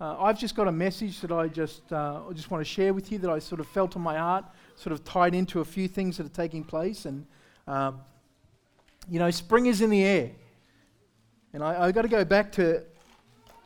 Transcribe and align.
uh, 0.00 0.16
I've 0.18 0.38
just 0.38 0.54
got 0.54 0.66
a 0.66 0.72
message 0.72 1.20
that 1.20 1.30
I 1.30 1.48
just, 1.48 1.92
uh, 1.92 2.20
I 2.28 2.32
just 2.32 2.50
want 2.50 2.64
to 2.64 2.70
share 2.70 2.94
with 2.94 3.12
you 3.12 3.18
that 3.18 3.30
I 3.30 3.38
sort 3.38 3.60
of 3.60 3.66
felt 3.68 3.96
on 3.96 4.02
my 4.02 4.16
heart, 4.16 4.46
sort 4.74 4.94
of 4.94 5.04
tied 5.04 5.34
into 5.34 5.60
a 5.60 5.64
few 5.64 5.88
things 5.88 6.16
that 6.16 6.24
are 6.24 6.30
taking 6.30 6.64
place. 6.64 7.04
And, 7.04 7.26
um, 7.66 8.00
you 9.10 9.18
know, 9.18 9.30
spring 9.30 9.66
is 9.66 9.82
in 9.82 9.90
the 9.90 10.02
air. 10.02 10.30
And 11.52 11.62
I, 11.62 11.84
I've 11.84 11.94
got 11.94 12.02
to 12.02 12.08
go 12.08 12.24
back 12.24 12.50
to 12.52 12.82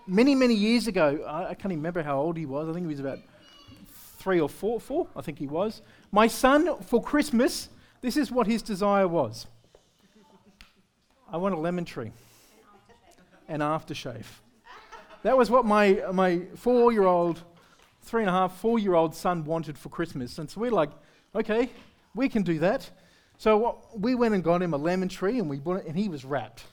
many, 0.08 0.34
many 0.34 0.54
years 0.54 0.88
ago. 0.88 1.24
I, 1.24 1.50
I 1.50 1.54
can't 1.54 1.66
even 1.66 1.78
remember 1.78 2.02
how 2.02 2.18
old 2.18 2.36
he 2.36 2.46
was. 2.46 2.68
I 2.68 2.72
think 2.72 2.84
he 2.84 2.90
was 2.90 3.00
about 3.00 3.20
three 4.18 4.40
or 4.40 4.48
four, 4.48 4.80
four, 4.80 5.06
I 5.14 5.22
think 5.22 5.38
he 5.38 5.46
was. 5.46 5.82
My 6.10 6.26
son, 6.26 6.82
for 6.82 7.00
Christmas, 7.00 7.68
this 8.00 8.16
is 8.16 8.32
what 8.32 8.46
his 8.46 8.60
desire 8.60 9.06
was 9.06 9.46
I 11.30 11.36
want 11.36 11.54
a 11.54 11.58
lemon 11.58 11.84
tree 11.84 12.12
and 13.48 13.62
aftershave. 13.62 14.26
That 15.24 15.38
was 15.38 15.50
what 15.50 15.64
my, 15.64 16.02
my 16.12 16.42
four 16.54 16.92
year 16.92 17.04
old, 17.04 17.42
three 18.02 18.20
and 18.20 18.28
a 18.28 18.32
half, 18.32 18.60
four 18.60 18.78
year 18.78 18.92
old 18.92 19.14
son 19.14 19.44
wanted 19.46 19.78
for 19.78 19.88
Christmas. 19.88 20.38
And 20.38 20.50
so 20.50 20.60
we're 20.60 20.70
like, 20.70 20.90
okay, 21.34 21.70
we 22.14 22.28
can 22.28 22.42
do 22.42 22.58
that. 22.58 22.90
So 23.38 23.56
what, 23.56 23.98
we 23.98 24.14
went 24.14 24.34
and 24.34 24.44
got 24.44 24.62
him 24.62 24.74
a 24.74 24.76
lemon 24.76 25.08
tree 25.08 25.38
and, 25.38 25.48
we 25.48 25.58
bought 25.58 25.78
it, 25.78 25.86
and 25.86 25.96
he 25.96 26.10
was 26.10 26.26
wrapped. 26.26 26.64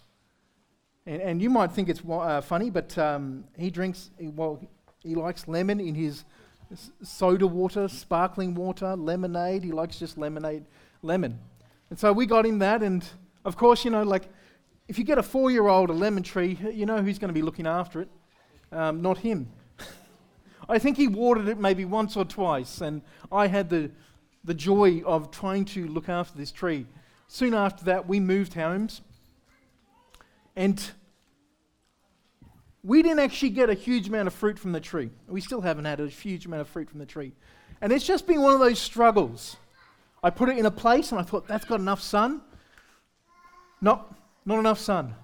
And, 1.06 1.22
and 1.22 1.42
you 1.42 1.50
might 1.50 1.72
think 1.72 1.88
it's 1.88 2.02
uh, 2.08 2.42
funny, 2.42 2.70
but 2.70 2.98
um, 2.98 3.46
he 3.58 3.72
drinks, 3.72 4.12
well, 4.20 4.62
he 5.00 5.16
likes 5.16 5.48
lemon 5.48 5.80
in 5.80 5.96
his 5.96 6.26
soda 7.02 7.48
water, 7.48 7.88
sparkling 7.88 8.54
water, 8.54 8.98
lemonade. 8.98 9.64
He 9.64 9.72
likes 9.72 9.98
just 9.98 10.18
lemonade, 10.18 10.66
lemon. 11.02 11.40
And 11.90 11.98
so 11.98 12.12
we 12.12 12.26
got 12.26 12.46
him 12.46 12.60
that. 12.60 12.84
And 12.84 13.08
of 13.46 13.56
course, 13.56 13.86
you 13.86 13.92
know, 13.92 14.04
like 14.04 14.28
if 14.90 15.00
you 15.00 15.06
get 15.06 15.18
a 15.18 15.24
four 15.24 15.52
year 15.52 15.70
old 15.70 15.90
a 15.90 15.94
lemon 15.94 16.22
tree, 16.22 16.60
you 16.74 16.86
know 16.86 17.02
who's 17.02 17.18
going 17.18 17.30
to 17.30 17.34
be 17.34 17.42
looking 17.42 17.66
after 17.66 18.02
it? 18.02 18.10
Um, 18.72 19.02
not 19.02 19.20
him. 19.20 19.52
I 20.70 20.80
think 20.80 20.98
he 20.98 21.08
watered 21.08 21.48
it 21.48 21.60
maybe 21.60 21.84
once 21.86 22.16
or 22.16 22.24
twice. 22.24 22.82
And 22.82 23.02
I 23.32 23.48
had 23.48 23.70
the, 23.70 23.92
the 24.44 24.54
joy 24.54 25.02
of 25.06 25.32
trying 25.32 25.66
to 25.66 25.88
look 25.88 26.08
after 26.08 26.38
this 26.38 26.52
tree. 26.52 26.86
Soon 27.28 27.54
after 27.54 27.86
that, 27.86 28.08
we 28.08 28.20
moved 28.20 28.54
homes. 28.54 29.02
And 30.56 30.82
we 32.84 33.02
didn't 33.02 33.20
actually 33.20 33.50
get 33.50 33.70
a 33.70 33.74
huge 33.74 34.08
amount 34.08 34.28
of 34.28 34.34
fruit 34.34 34.58
from 34.58 34.72
the 34.72 34.80
tree. 34.80 35.12
We 35.28 35.42
still 35.42 35.62
haven't 35.62 35.86
had 35.86 36.00
a 36.00 36.08
huge 36.08 36.46
amount 36.46 36.62
of 36.62 36.68
fruit 36.68 36.90
from 36.90 37.00
the 37.00 37.06
tree. 37.06 37.34
And 37.82 37.92
it's 37.92 38.06
just 38.06 38.26
been 38.26 38.42
one 38.42 38.54
of 38.54 38.60
those 38.60 38.80
struggles. 38.80 39.58
I 40.24 40.30
put 40.30 40.50
it 40.50 40.58
in 40.58 40.66
a 40.66 40.72
place 40.72 41.12
and 41.12 41.20
I 41.20 41.24
thought, 41.24 41.48
that's 41.48 41.66
got 41.66 41.80
enough 41.80 42.02
sun. 42.02 42.42
Not, 43.82 44.16
not 44.46 44.60
enough 44.60 44.80
sun. 44.80 45.16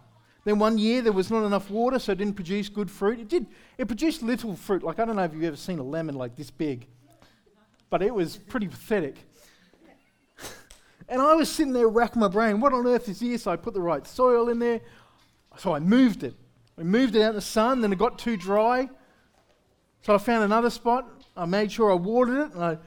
Then 0.47 0.59
one 0.59 0.77
year 0.77 1.01
there 1.01 1.11
was 1.11 1.29
not 1.29 1.45
enough 1.45 1.69
water, 1.69 1.99
so 1.99 2.13
it 2.13 2.19
didn't 2.19 2.35
produce 2.35 2.69
good 2.69 2.89
fruit. 2.89 3.19
It 3.19 3.27
did. 3.27 3.47
It 3.77 3.85
produced 3.85 4.23
little 4.23 4.55
fruit. 4.55 4.81
Like 4.81 4.97
I 4.97 5.03
don't 5.03 5.17
know 5.17 5.25
if 5.25 5.33
you've 5.33 5.43
ever 5.43 5.57
seen 5.57 5.77
a 5.77 5.83
lemon 5.83 6.15
like 6.15 6.37
this 6.37 6.49
big, 6.49 6.87
but 7.89 8.01
it 8.01 8.15
was 8.15 8.37
pretty 8.37 8.69
pathetic. 8.69 9.17
and 11.09 11.21
I 11.21 11.33
was 11.33 11.51
sitting 11.51 11.73
there 11.73 11.89
racking 11.89 12.21
my 12.21 12.29
brain. 12.29 12.61
What 12.61 12.71
on 12.71 12.87
earth 12.87 13.09
is 13.09 13.19
this? 13.19 13.43
So 13.43 13.51
I 13.51 13.57
put 13.57 13.73
the 13.73 13.81
right 13.81 14.07
soil 14.07 14.47
in 14.47 14.57
there. 14.59 14.79
So 15.57 15.75
I 15.75 15.79
moved 15.79 16.23
it. 16.23 16.33
We 16.77 16.85
moved 16.85 17.17
it 17.17 17.23
out 17.23 17.31
in 17.31 17.35
the 17.35 17.41
sun, 17.41 17.81
then 17.81 17.91
it 17.91 17.99
got 17.99 18.17
too 18.17 18.37
dry. 18.37 18.89
So 20.01 20.15
I 20.15 20.17
found 20.17 20.45
another 20.45 20.69
spot. 20.69 21.25
I 21.35 21.43
made 21.43 21.73
sure 21.73 21.91
I 21.91 21.95
watered 21.95 22.37
it, 22.37 22.53
and 22.53 22.63
I 22.63 22.77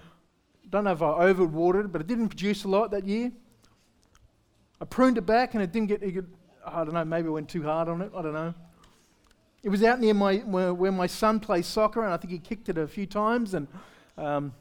don't 0.70 0.84
know 0.84 0.92
if 0.92 1.02
I 1.02 1.30
overwatered 1.30 1.84
it, 1.84 1.92
but 1.92 2.00
it 2.00 2.06
didn't 2.06 2.28
produce 2.30 2.64
a 2.64 2.69
lot 2.69 2.91
that 2.92 3.05
year. 3.05 3.30
I 4.80 4.86
pruned 4.86 5.19
it 5.19 5.27
back, 5.27 5.52
and 5.52 5.62
it 5.62 5.72
didn't 5.72 5.89
get. 5.89 6.02
It, 6.02 6.24
I 6.66 6.84
don't 6.84 6.94
know. 6.94 7.05
Maybe 7.05 7.28
I 7.28 7.30
went 7.30 7.48
too 7.48 7.62
hard 7.62 7.89
on 7.89 8.03
it. 8.03 8.12
I 8.16 8.22
don't 8.22 8.34
know. 8.34 8.55
It 9.62 9.69
was 9.69 9.83
out 9.83 10.00
near 10.00 10.14
my 10.14 10.36
where, 10.39 10.72
where 10.72 10.92
my 10.92 11.06
son 11.06 11.41
plays 11.41 11.67
soccer, 11.67 12.02
and 12.05 12.12
I 12.12 12.17
think 12.17 12.33
he 12.33 12.39
kicked 12.39 12.69
it 12.69 12.78
a 12.78 12.86
few 12.86 13.06
times. 13.06 13.55
And 13.55 13.69
um, 14.17 14.55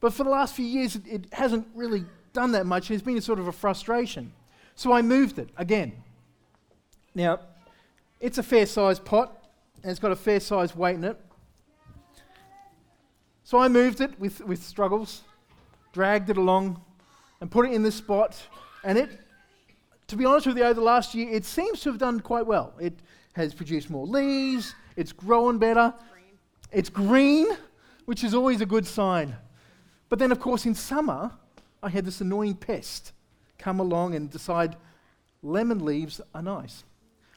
but 0.00 0.12
for 0.12 0.24
the 0.24 0.30
last 0.30 0.54
few 0.54 0.64
years, 0.64 0.96
it, 0.96 1.06
it 1.06 1.26
hasn't 1.32 1.66
really 1.74 2.04
done 2.32 2.52
that 2.52 2.66
much. 2.66 2.90
It's 2.90 3.02
been 3.02 3.16
a 3.16 3.22
sort 3.22 3.38
of 3.38 3.48
a 3.48 3.52
frustration. 3.52 4.32
So 4.74 4.92
I 4.92 5.02
moved 5.02 5.38
it 5.38 5.50
again. 5.56 5.92
Now, 7.14 7.40
it's 8.20 8.38
a 8.38 8.42
fair 8.42 8.66
sized 8.66 9.04
pot, 9.04 9.44
and 9.82 9.90
it's 9.90 10.00
got 10.00 10.12
a 10.12 10.16
fair 10.16 10.40
sized 10.40 10.74
weight 10.74 10.94
in 10.94 11.04
it. 11.04 11.18
So 13.44 13.58
I 13.58 13.68
moved 13.68 14.00
it 14.00 14.18
with, 14.20 14.40
with 14.42 14.62
struggles, 14.62 15.22
dragged 15.92 16.30
it 16.30 16.36
along, 16.36 16.80
and 17.40 17.50
put 17.50 17.66
it 17.66 17.72
in 17.72 17.82
this 17.82 17.96
spot. 17.96 18.40
And 18.84 18.96
it, 18.96 19.20
to 20.10 20.16
be 20.16 20.24
honest 20.24 20.46
with 20.46 20.58
you, 20.58 20.64
over 20.64 20.74
the 20.74 20.80
last 20.80 21.14
year, 21.14 21.28
it 21.30 21.44
seems 21.44 21.80
to 21.80 21.88
have 21.88 21.98
done 21.98 22.18
quite 22.20 22.44
well. 22.44 22.74
It 22.80 22.94
has 23.34 23.54
produced 23.54 23.90
more 23.90 24.06
leaves, 24.06 24.74
it's 24.96 25.12
growing 25.12 25.58
better, 25.58 25.94
green. 26.12 26.24
it's 26.72 26.88
green, 26.88 27.46
which 28.06 28.24
is 28.24 28.34
always 28.34 28.60
a 28.60 28.66
good 28.66 28.86
sign. 28.86 29.36
But 30.08 30.18
then, 30.18 30.32
of 30.32 30.40
course, 30.40 30.66
in 30.66 30.74
summer, 30.74 31.30
I 31.80 31.88
had 31.90 32.04
this 32.04 32.20
annoying 32.20 32.56
pest 32.56 33.12
come 33.56 33.78
along 33.78 34.16
and 34.16 34.28
decide 34.28 34.76
lemon 35.42 35.84
leaves 35.84 36.20
are 36.34 36.42
nice. 36.42 36.82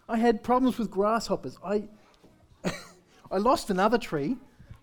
I 0.09 0.17
had 0.17 0.43
problems 0.43 0.79
with 0.79 0.89
grasshoppers. 0.89 1.57
I, 1.63 1.83
I 3.31 3.37
lost 3.37 3.69
another 3.69 3.99
tree, 3.99 4.35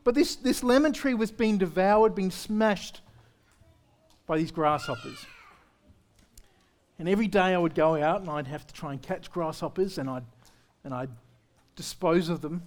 but 0.04 0.14
this, 0.14 0.36
this 0.36 0.62
lemon 0.62 0.92
tree 0.92 1.14
was 1.14 1.32
being 1.32 1.58
devoured, 1.58 2.14
being 2.14 2.30
smashed 2.30 3.00
by 4.28 4.38
these 4.38 4.52
grasshoppers. 4.52 5.26
And 7.00 7.08
every 7.08 7.28
day 7.28 7.54
I 7.54 7.56
would 7.56 7.74
go 7.74 8.00
out 8.00 8.20
and 8.20 8.28
I'd 8.28 8.46
have 8.46 8.66
to 8.66 8.74
try 8.74 8.92
and 8.92 9.00
catch 9.00 9.30
grasshoppers 9.30 9.96
and 9.96 10.10
I'd, 10.10 10.22
and 10.84 10.92
I'd 10.92 11.08
dispose 11.74 12.28
of 12.28 12.42
them. 12.42 12.62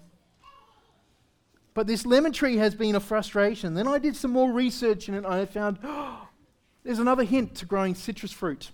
But 1.75 1.85
this 1.85 2.03
lemon 2.03 2.31
tree 2.31 2.57
has 2.57 2.73
been 2.73 2.95
a 2.95 2.99
frustration. 2.99 3.75
Then 3.75 3.87
I 3.87 3.99
did 3.99 4.15
some 4.15 4.31
more 4.31 4.51
research 4.51 5.07
in 5.07 5.13
it 5.13 5.19
and 5.19 5.27
I 5.27 5.45
found 5.45 5.77
oh, 5.83 6.27
there's 6.83 6.97
another 6.97 7.23
hint 7.23 7.53
to 7.57 7.67
growing 7.67 7.93
citrus 7.93 8.31
fruit. 8.31 8.71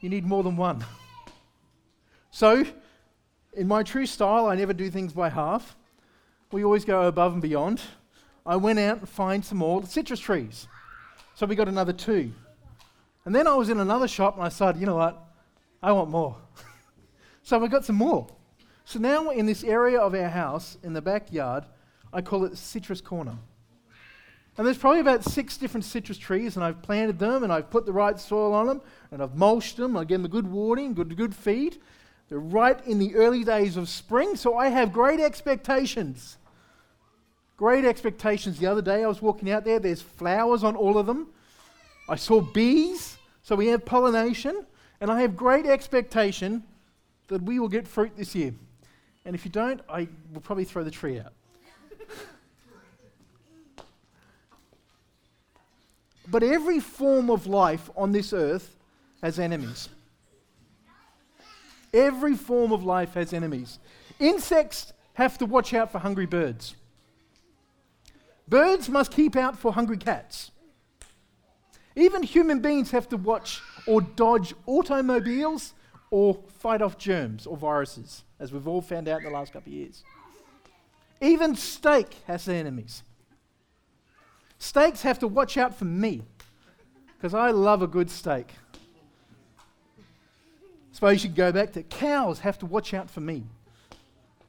You 0.00 0.10
need 0.10 0.26
more 0.26 0.44
than 0.44 0.56
one. 0.56 0.84
So, 2.30 2.64
in 3.54 3.66
my 3.66 3.82
true 3.82 4.04
style, 4.04 4.46
I 4.46 4.54
never 4.54 4.74
do 4.74 4.90
things 4.90 5.14
by 5.14 5.30
half. 5.30 5.74
We 6.52 6.62
always 6.62 6.84
go 6.84 7.08
above 7.08 7.32
and 7.32 7.42
beyond. 7.42 7.80
I 8.44 8.54
went 8.54 8.78
out 8.78 8.98
and 8.98 9.08
find 9.08 9.42
some 9.42 9.58
more 9.58 9.84
citrus 9.86 10.20
trees. 10.20 10.68
So 11.34 11.46
we 11.46 11.56
got 11.56 11.68
another 11.68 11.94
two. 11.94 12.32
And 13.28 13.34
then 13.34 13.46
I 13.46 13.54
was 13.56 13.68
in 13.68 13.78
another 13.78 14.08
shop 14.08 14.36
and 14.36 14.42
I 14.42 14.48
said, 14.48 14.78
you 14.78 14.86
know 14.86 14.96
what? 14.96 15.22
I 15.82 15.92
want 15.92 16.08
more. 16.08 16.34
so 17.42 17.62
I 17.62 17.68
got 17.68 17.84
some 17.84 17.96
more. 17.96 18.26
So 18.86 18.98
now 18.98 19.28
in 19.28 19.44
this 19.44 19.62
area 19.62 20.00
of 20.00 20.14
our 20.14 20.30
house, 20.30 20.78
in 20.82 20.94
the 20.94 21.02
backyard, 21.02 21.64
I 22.10 22.22
call 22.22 22.46
it 22.46 22.56
Citrus 22.56 23.02
Corner. 23.02 23.36
And 24.56 24.66
there's 24.66 24.78
probably 24.78 25.00
about 25.00 25.24
six 25.24 25.58
different 25.58 25.84
citrus 25.84 26.16
trees, 26.16 26.56
and 26.56 26.64
I've 26.64 26.80
planted 26.80 27.18
them, 27.18 27.42
and 27.42 27.52
I've 27.52 27.68
put 27.68 27.84
the 27.84 27.92
right 27.92 28.18
soil 28.18 28.54
on 28.54 28.66
them, 28.66 28.80
and 29.10 29.22
I've 29.22 29.36
mulched 29.36 29.76
them, 29.76 29.94
I 29.94 30.04
give 30.04 30.22
them 30.22 30.24
a 30.24 30.28
good 30.30 30.50
watering, 30.50 30.94
good, 30.94 31.14
good 31.14 31.34
feed, 31.34 31.76
they're 32.30 32.38
right 32.38 32.82
in 32.86 32.98
the 32.98 33.14
early 33.14 33.44
days 33.44 33.76
of 33.76 33.90
spring, 33.90 34.36
so 34.36 34.56
I 34.56 34.68
have 34.68 34.90
great 34.90 35.20
expectations. 35.20 36.38
Great 37.58 37.84
expectations. 37.84 38.58
The 38.58 38.68
other 38.68 38.80
day 38.80 39.04
I 39.04 39.06
was 39.06 39.20
walking 39.20 39.50
out 39.50 39.66
there, 39.66 39.78
there's 39.78 40.00
flowers 40.00 40.64
on 40.64 40.76
all 40.76 40.96
of 40.96 41.04
them. 41.04 41.26
I 42.08 42.16
saw 42.16 42.40
bees, 42.40 43.17
so 43.48 43.56
we 43.56 43.68
have 43.68 43.86
pollination, 43.86 44.66
and 45.00 45.10
I 45.10 45.22
have 45.22 45.34
great 45.34 45.64
expectation 45.64 46.62
that 47.28 47.42
we 47.42 47.58
will 47.58 47.70
get 47.70 47.88
fruit 47.88 48.12
this 48.14 48.34
year. 48.34 48.52
And 49.24 49.34
if 49.34 49.46
you 49.46 49.50
don't, 49.50 49.80
I 49.88 50.06
will 50.34 50.42
probably 50.42 50.66
throw 50.66 50.84
the 50.84 50.90
tree 50.90 51.18
out. 51.18 51.32
but 56.30 56.42
every 56.42 56.78
form 56.78 57.30
of 57.30 57.46
life 57.46 57.88
on 57.96 58.12
this 58.12 58.34
earth 58.34 58.76
has 59.22 59.38
enemies. 59.38 59.88
Every 61.94 62.36
form 62.36 62.70
of 62.70 62.84
life 62.84 63.14
has 63.14 63.32
enemies. 63.32 63.78
Insects 64.20 64.92
have 65.14 65.38
to 65.38 65.46
watch 65.46 65.72
out 65.72 65.90
for 65.90 66.00
hungry 66.00 66.26
birds. 66.26 66.74
Birds 68.46 68.90
must 68.90 69.10
keep 69.10 69.36
out 69.36 69.58
for 69.58 69.72
hungry 69.72 69.96
cats. 69.96 70.50
Even 71.98 72.22
human 72.22 72.60
beings 72.60 72.92
have 72.92 73.08
to 73.08 73.16
watch 73.16 73.60
or 73.84 74.00
dodge 74.00 74.54
automobiles 74.66 75.74
or 76.12 76.38
fight 76.58 76.80
off 76.80 76.96
germs 76.96 77.44
or 77.44 77.56
viruses, 77.56 78.22
as 78.38 78.52
we've 78.52 78.68
all 78.68 78.80
found 78.80 79.08
out 79.08 79.18
in 79.18 79.24
the 79.24 79.30
last 79.30 79.52
couple 79.52 79.72
of 79.72 79.76
years. 79.76 80.04
Even 81.20 81.56
steak 81.56 82.14
has 82.28 82.48
enemies. 82.48 83.02
Steaks 84.60 85.02
have 85.02 85.18
to 85.18 85.26
watch 85.26 85.56
out 85.56 85.74
for 85.74 85.86
me 85.86 86.22
because 87.16 87.34
I 87.34 87.50
love 87.50 87.82
a 87.82 87.88
good 87.88 88.10
steak. 88.10 88.52
Suppose 90.92 91.14
you 91.14 91.18
should 91.18 91.34
go 91.34 91.50
back 91.50 91.72
to 91.72 91.82
cows 91.82 92.38
have 92.38 92.60
to 92.60 92.66
watch 92.66 92.94
out 92.94 93.10
for 93.10 93.20
me. 93.20 93.42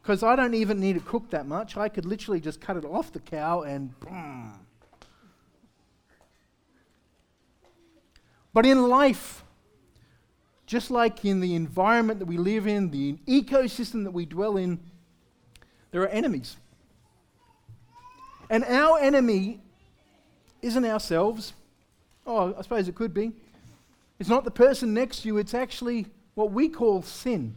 Because 0.04 0.22
I 0.22 0.36
don't 0.36 0.54
even 0.54 0.80
need 0.80 0.98
it 0.98 1.06
cooked 1.06 1.32
that 1.32 1.48
much. 1.48 1.78
I 1.78 1.90
could 1.90 2.06
literally 2.06 2.40
just 2.40 2.62
cut 2.62 2.78
it 2.78 2.86
off 2.86 3.12
the 3.12 3.20
cow 3.20 3.64
and 3.64 4.00
boom. 4.00 4.69
But 8.54 8.66
in 8.66 8.88
life, 8.88 9.44
just 10.66 10.92
like 10.92 11.26
in 11.26 11.40
the 11.40 11.56
environment 11.56 12.20
that 12.20 12.26
we 12.26 12.38
live 12.38 12.68
in, 12.68 12.92
the 12.92 13.18
ecosystem 13.28 14.04
that 14.04 14.12
we 14.12 14.26
dwell 14.26 14.58
in, 14.58 14.80
There 15.92 16.02
are 16.02 16.08
enemies. 16.08 16.58
And 18.50 18.64
our 18.64 19.00
enemy 19.00 19.60
isn't 20.62 20.86
ourselves. 20.86 21.54
Oh, 22.26 22.54
I 22.58 22.62
suppose 22.62 22.88
it 22.88 22.96
could 22.96 23.14
be. 23.14 23.32
It's 24.20 24.30
not 24.30 24.44
the 24.44 24.52
person 24.52 24.94
next 24.94 25.22
to 25.22 25.28
you, 25.30 25.38
it's 25.38 25.54
actually 25.54 26.08
what 26.36 26.52
we 26.52 26.68
call 26.70 27.02
sin. 27.02 27.56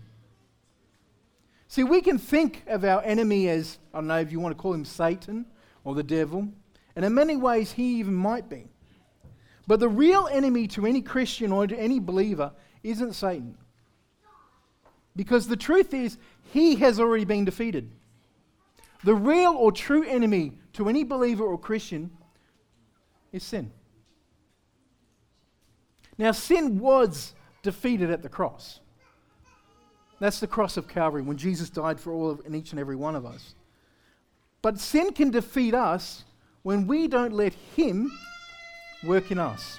See, 1.68 1.84
we 1.84 2.02
can 2.02 2.18
think 2.18 2.62
of 2.66 2.84
our 2.84 3.02
enemy 3.02 3.48
as, 3.48 3.78
I 3.92 3.98
don't 3.98 4.06
know 4.06 4.18
if 4.18 4.30
you 4.30 4.38
want 4.38 4.56
to 4.56 4.60
call 4.60 4.74
him 4.74 4.84
Satan 4.84 5.46
or 5.84 5.94
the 5.94 6.02
devil, 6.02 6.48
and 6.94 7.04
in 7.04 7.14
many 7.14 7.36
ways 7.36 7.72
he 7.72 7.98
even 7.98 8.14
might 8.14 8.48
be. 8.48 8.68
But 9.66 9.80
the 9.80 9.88
real 9.88 10.28
enemy 10.30 10.66
to 10.68 10.86
any 10.86 11.02
Christian 11.02 11.52
or 11.52 11.66
to 11.66 11.76
any 11.76 12.00
believer 12.00 12.52
isn't 12.82 13.14
Satan. 13.14 13.56
Because 15.14 15.46
the 15.46 15.56
truth 15.56 15.94
is, 15.94 16.18
he 16.52 16.76
has 16.76 16.98
already 16.98 17.24
been 17.24 17.44
defeated. 17.44 17.90
The 19.04 19.14
real 19.14 19.52
or 19.52 19.72
true 19.72 20.04
enemy 20.04 20.52
to 20.74 20.88
any 20.88 21.04
believer 21.04 21.44
or 21.44 21.58
Christian 21.58 22.10
is 23.32 23.42
sin. 23.42 23.70
Now, 26.18 26.32
sin 26.32 26.78
was 26.78 27.34
defeated 27.62 28.10
at 28.10 28.22
the 28.22 28.28
cross. 28.28 28.80
That's 30.20 30.40
the 30.40 30.46
cross 30.46 30.76
of 30.76 30.86
Calvary 30.86 31.22
when 31.22 31.36
Jesus 31.36 31.68
died 31.68 31.98
for 31.98 32.12
all 32.12 32.30
of 32.30 32.42
and 32.46 32.54
each 32.54 32.70
and 32.70 32.78
every 32.78 32.96
one 32.96 33.16
of 33.16 33.26
us. 33.26 33.54
But 34.60 34.78
sin 34.78 35.12
can 35.12 35.30
defeat 35.30 35.74
us 35.74 36.24
when 36.62 36.86
we 36.86 37.08
don't 37.08 37.32
let 37.32 37.54
Him 37.74 38.12
work 39.04 39.31
in 39.31 39.38
us. 39.38 39.78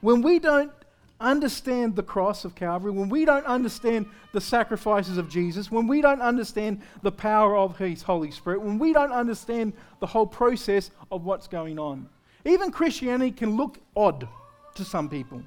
When 0.00 0.22
we 0.22 0.38
don't 0.38 0.72
understand 1.20 1.96
the 1.96 2.02
cross 2.02 2.44
of 2.44 2.54
Calvary, 2.54 2.90
when 2.90 3.08
we 3.08 3.24
don't 3.24 3.46
understand 3.46 4.06
the 4.32 4.40
sacrifices 4.40 5.16
of 5.16 5.28
Jesus, 5.28 5.70
when 5.70 5.86
we 5.86 6.02
don't 6.02 6.20
understand 6.20 6.82
the 7.02 7.12
power 7.12 7.56
of 7.56 7.78
His 7.78 8.02
Holy 8.02 8.30
Spirit, 8.30 8.60
when 8.60 8.78
we 8.78 8.92
don't 8.92 9.12
understand 9.12 9.72
the 10.00 10.06
whole 10.06 10.26
process 10.26 10.90
of 11.10 11.24
what's 11.24 11.48
going 11.48 11.78
on. 11.78 12.08
Even 12.44 12.70
Christianity 12.70 13.32
can 13.32 13.56
look 13.56 13.78
odd 13.96 14.28
to 14.74 14.84
some 14.84 15.08
people. 15.08 15.42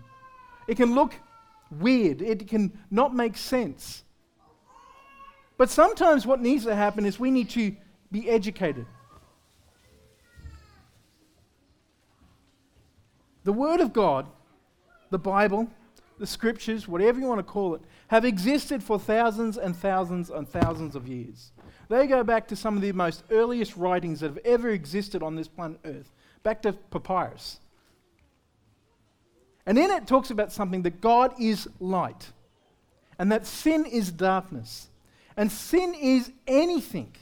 It 0.68 0.76
can 0.76 0.94
look 0.96 1.14
weird. 1.80 2.22
It 2.22 2.48
can 2.48 2.78
not 2.92 3.16
make 3.16 3.38
sense. 3.38 4.04
But 5.58 5.70
sometimes 5.70 6.26
what 6.26 6.42
needs 6.42 6.66
to 6.66 6.76
happen 6.76 7.06
is 7.06 7.20
we 7.20 7.32
need 7.32 7.50
to 7.52 7.76
be 8.12 8.30
educated. 8.30 8.86
The 13.50 13.54
Word 13.54 13.80
of 13.80 13.94
God, 13.94 14.28
the 15.10 15.18
Bible, 15.18 15.72
the 16.20 16.28
Scriptures, 16.28 16.88
whatever 16.88 17.20
you 17.20 17.26
want 17.26 17.40
to 17.40 17.44
call 17.44 17.74
it, 17.74 17.82
have 18.10 18.24
existed 18.24 18.84
for 18.84 19.00
thousands 19.00 19.58
and 19.58 19.76
thousands 19.76 20.30
and 20.30 20.48
thousands 20.48 20.96
of 20.96 21.08
years. 21.08 21.52
They 21.88 22.06
go 22.06 22.24
back 22.24 22.48
to 22.50 22.56
some 22.56 22.76
of 22.76 22.84
the 22.84 22.92
most 22.92 23.24
earliest 23.32 23.76
writings 23.76 24.20
that 24.20 24.28
have 24.28 24.46
ever 24.46 24.70
existed 24.70 25.24
on 25.24 25.36
this 25.36 25.48
planet 25.48 25.80
Earth, 25.84 26.12
back 26.44 26.62
to 26.62 26.74
papyrus. 26.74 27.60
And 29.66 29.80
in 29.80 29.90
it 29.90 30.06
talks 30.06 30.30
about 30.30 30.52
something 30.52 30.84
that 30.84 31.02
God 31.02 31.34
is 31.42 31.68
light 31.80 32.32
and 33.18 33.32
that 33.32 33.48
sin 33.48 33.84
is 33.84 34.12
darkness. 34.12 34.90
And 35.36 35.52
sin 35.52 35.96
is 35.96 36.32
anything 36.46 37.16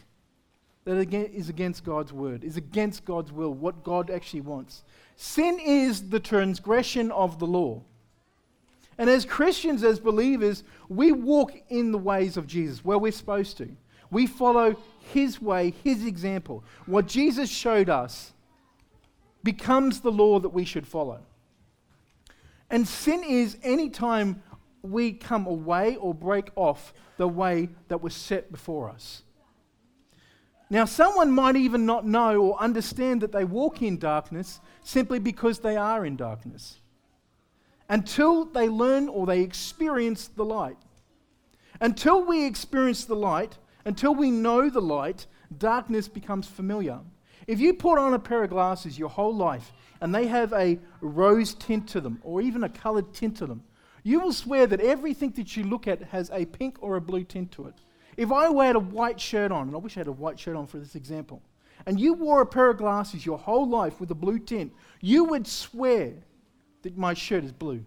that 0.84 1.14
is 1.14 1.48
against 1.48 1.86
God's 1.86 2.12
word, 2.12 2.44
is 2.44 2.58
against 2.58 3.06
God's 3.06 3.32
will, 3.32 3.54
what 3.54 3.82
God 3.86 4.10
actually 4.10 4.42
wants. 4.42 4.84
Sin 5.18 5.60
is 5.60 6.10
the 6.10 6.20
transgression 6.20 7.12
of 7.12 7.40
the 7.40 7.48
law. 7.48 7.82
And 9.00 9.10
as 9.10 9.26
Christians, 9.26 9.84
as 9.84 10.00
believers, 10.00 10.64
we 10.90 11.12
walk 11.12 11.54
in 11.70 11.92
the 11.92 11.98
ways 11.98 12.38
of 12.38 12.48
Jesus, 12.48 12.86
where 12.86 13.00
we're 13.00 13.12
supposed 13.12 13.58
to. 13.58 13.70
We 14.12 14.28
follow 14.28 14.76
his 15.12 15.42
way, 15.42 15.74
his 15.84 16.06
example. 16.06 16.64
What 16.86 17.08
Jesus 17.08 17.50
showed 17.50 17.90
us 17.90 18.32
becomes 19.44 20.02
the 20.02 20.12
law 20.12 20.40
that 20.40 20.50
we 20.50 20.66
should 20.66 20.88
follow. 20.88 21.20
And 22.70 22.88
sin 22.88 23.24
is 23.24 23.58
any 23.64 23.90
time 23.90 24.44
we 24.84 25.14
come 25.14 25.48
away 25.48 25.96
or 25.96 26.14
break 26.14 26.52
off 26.56 26.94
the 27.18 27.28
way 27.28 27.70
that 27.88 28.02
was 28.02 28.14
set 28.14 28.52
before 28.52 28.90
us. 28.90 29.24
Now, 30.70 30.86
someone 30.86 31.32
might 31.32 31.56
even 31.56 31.86
not 31.86 32.06
know 32.06 32.42
or 32.42 32.62
understand 32.62 33.22
that 33.22 33.32
they 33.32 33.46
walk 33.46 33.82
in 33.82 33.98
darkness 33.98 34.60
simply 34.84 35.20
because 35.20 35.60
they 35.60 35.78
are 35.78 36.06
in 36.06 36.18
darkness 36.18 36.80
until 37.90 38.46
they 38.46 38.68
learn 38.68 39.08
or 39.08 39.26
they 39.26 39.42
experience 39.42 40.28
the 40.28 40.44
light. 40.44 40.78
Until 41.80 42.26
we 42.26 42.46
experience 42.46 43.06
the 43.06 43.16
light, 43.16 43.58
until 43.86 44.14
we 44.14 44.32
know 44.32 44.70
the 44.70 44.82
light, 44.82 45.26
darkness 45.58 46.08
becomes 46.08 46.48
familiar. 46.48 47.00
If 47.46 47.62
you 47.62 47.74
put 47.74 47.98
on 47.98 48.14
a 48.14 48.20
pair 48.20 48.44
of 48.44 48.50
glasses 48.50 49.00
your 49.00 49.10
whole 49.10 49.34
life 49.34 49.72
and 50.02 50.14
they 50.14 50.28
have 50.28 50.52
a 50.52 50.80
rose 51.00 51.54
tint 51.54 51.88
to 51.90 52.02
them 52.02 52.20
or 52.24 52.42
even 52.42 52.64
a 52.64 52.70
colored 52.70 53.14
tint 53.14 53.38
to 53.38 53.46
them, 53.46 53.64
you 54.04 54.20
will 54.20 54.34
swear 54.34 54.68
that 54.68 54.82
everything 54.82 55.32
that 55.32 55.56
you 55.56 55.64
look 55.64 55.88
at 55.88 56.02
has 56.04 56.30
a 56.32 56.46
pink 56.46 56.78
or 56.82 56.98
a 56.98 57.02
blue 57.02 57.24
tint 57.24 57.52
to 57.54 57.68
it. 57.68 57.76
If 58.18 58.32
I 58.32 58.66
had 58.66 58.76
a 58.76 58.80
white 58.80 59.22
shirt 59.22 59.52
on, 59.52 59.68
and 59.68 59.76
I 59.76 59.80
wish 59.80 59.96
I 59.96 60.02
had 60.02 60.08
a 60.08 60.12
white 60.12 60.40
shirt 60.40 60.56
on 60.56 60.68
for 60.68 60.80
this 60.80 60.96
example, 60.96 61.42
and 61.86 62.00
you 62.00 62.14
wore 62.14 62.42
a 62.42 62.46
pair 62.46 62.70
of 62.70 62.78
glasses 62.78 63.26
your 63.26 63.38
whole 63.38 63.70
life 63.70 64.00
with 64.00 64.12
a 64.12 64.16
blue 64.16 64.40
tint, 64.40 64.74
you 65.00 65.24
would 65.26 65.48
swear 65.48 66.14
that 66.82 66.98
my 66.98 67.14
shirt 67.14 67.44
is 67.44 67.52
blue. 67.52 67.86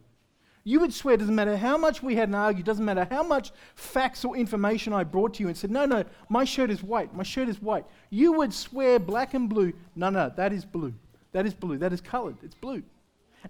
You 0.63 0.79
would 0.81 0.95
swear, 0.95 1.17
doesn't 1.17 1.35
matter 1.35 1.57
how 1.57 1.77
much 1.77 2.03
we 2.03 2.15
had 2.15 2.29
an 2.29 2.35
argue, 2.35 2.63
doesn't 2.63 2.85
matter 2.85 3.07
how 3.11 3.23
much 3.23 3.51
facts 3.75 4.25
or 4.25 4.37
information 4.37 4.93
I 4.93 5.05
brought 5.05 5.35
to 5.35 5.43
you 5.43 5.49
and 5.49 5.57
said, 5.57 5.71
no, 5.71 5.85
no, 5.87 6.05
my 6.29 6.45
shirt 6.45 6.71
is 6.71 6.83
white, 6.83 7.15
my 7.15 7.23
shirt 7.23 7.49
is 7.49 7.61
white. 7.61 7.85
You 8.11 8.33
would 8.35 8.55
swear 8.55 8.99
black 8.99 9.35
and 9.35 9.49
blue, 9.49 9.73
no, 9.97 10.11
no, 10.11 10.33
that 10.37 10.53
is 10.53 10.65
blue. 10.65 10.95
That 11.33 11.47
is 11.47 11.55
blue. 11.55 11.79
That 11.79 11.93
is 11.93 12.01
colored. 12.01 12.37
It's 12.43 12.55
blue. 12.55 12.83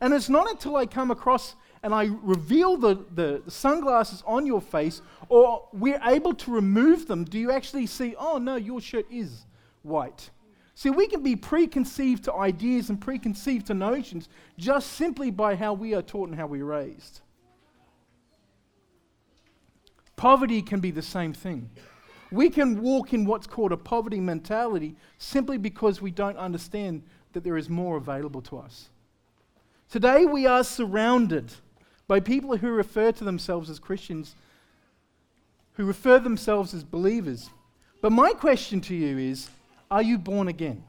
And 0.00 0.12
it's 0.14 0.28
not 0.28 0.48
until 0.50 0.76
I 0.76 0.86
come 0.86 1.10
across 1.10 1.56
and 1.82 1.94
I 1.94 2.10
reveal 2.22 2.76
the, 2.76 3.04
the, 3.14 3.42
sunglasses 3.48 4.22
on 4.26 4.44
your 4.44 4.60
face, 4.60 5.00
or 5.28 5.66
we're 5.72 6.00
able 6.04 6.34
to 6.34 6.50
remove 6.50 7.06
them, 7.06 7.24
do 7.24 7.38
you 7.38 7.50
actually 7.50 7.86
see, 7.86 8.14
oh 8.18 8.38
no, 8.38 8.56
your 8.56 8.80
shirt 8.80 9.06
is 9.10 9.46
white? 9.82 10.30
See, 10.74 10.90
we 10.90 11.06
can 11.06 11.22
be 11.22 11.36
preconceived 11.36 12.24
to 12.24 12.34
ideas 12.34 12.90
and 12.90 13.00
preconceived 13.00 13.66
to 13.66 13.74
notions 13.74 14.28
just 14.58 14.92
simply 14.92 15.30
by 15.30 15.54
how 15.54 15.72
we 15.72 15.94
are 15.94 16.02
taught 16.02 16.28
and 16.28 16.38
how 16.38 16.46
we're 16.46 16.64
raised. 16.64 17.20
Poverty 20.16 20.60
can 20.60 20.80
be 20.80 20.90
the 20.90 21.02
same 21.02 21.32
thing. 21.32 21.70
We 22.30 22.50
can 22.50 22.80
walk 22.80 23.12
in 23.12 23.24
what's 23.24 23.46
called 23.46 23.72
a 23.72 23.76
poverty 23.76 24.20
mentality 24.20 24.96
simply 25.18 25.56
because 25.56 26.00
we 26.00 26.10
don't 26.10 26.36
understand 26.36 27.02
that 27.32 27.42
there 27.42 27.56
is 27.56 27.68
more 27.68 27.96
available 27.96 28.42
to 28.42 28.58
us. 28.58 28.90
Today, 29.88 30.24
we 30.24 30.46
are 30.46 30.62
surrounded 30.62 31.52
by 32.10 32.18
people 32.18 32.56
who 32.56 32.72
refer 32.72 33.12
to 33.12 33.22
themselves 33.22 33.70
as 33.70 33.78
Christians, 33.78 34.34
who 35.74 35.84
refer 35.84 36.18
themselves 36.18 36.74
as 36.74 36.82
believers. 36.82 37.50
But 38.00 38.10
my 38.10 38.32
question 38.32 38.80
to 38.80 38.96
you 38.96 39.16
is 39.16 39.48
are 39.92 40.02
you 40.02 40.18
born 40.18 40.48
again? 40.48 40.82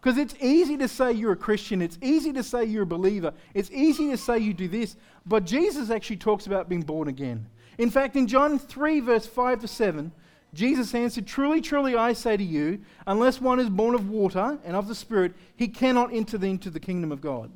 Because 0.00 0.16
it's 0.16 0.34
easy 0.40 0.78
to 0.78 0.88
say 0.88 1.12
you're 1.12 1.32
a 1.32 1.36
Christian, 1.36 1.82
it's 1.82 1.98
easy 2.00 2.32
to 2.32 2.42
say 2.42 2.64
you're 2.64 2.84
a 2.84 2.86
believer, 2.86 3.34
it's 3.52 3.70
easy 3.70 4.08
to 4.08 4.16
say 4.16 4.38
you 4.38 4.54
do 4.54 4.66
this, 4.66 4.96
but 5.26 5.44
Jesus 5.44 5.90
actually 5.90 6.16
talks 6.16 6.46
about 6.46 6.70
being 6.70 6.80
born 6.80 7.08
again. 7.08 7.44
In 7.76 7.90
fact, 7.90 8.16
in 8.16 8.26
John 8.26 8.58
3, 8.58 9.00
verse 9.00 9.26
5 9.26 9.60
to 9.60 9.68
7, 9.68 10.10
Jesus 10.54 10.94
answered, 10.94 11.26
Truly, 11.26 11.60
truly, 11.60 11.96
I 11.96 12.14
say 12.14 12.38
to 12.38 12.42
you, 12.42 12.80
unless 13.06 13.42
one 13.42 13.60
is 13.60 13.68
born 13.68 13.94
of 13.94 14.08
water 14.08 14.56
and 14.64 14.74
of 14.74 14.88
the 14.88 14.94
Spirit, 14.94 15.34
he 15.54 15.68
cannot 15.68 16.14
enter 16.14 16.42
into 16.42 16.70
the 16.70 16.80
kingdom 16.80 17.12
of 17.12 17.20
God. 17.20 17.50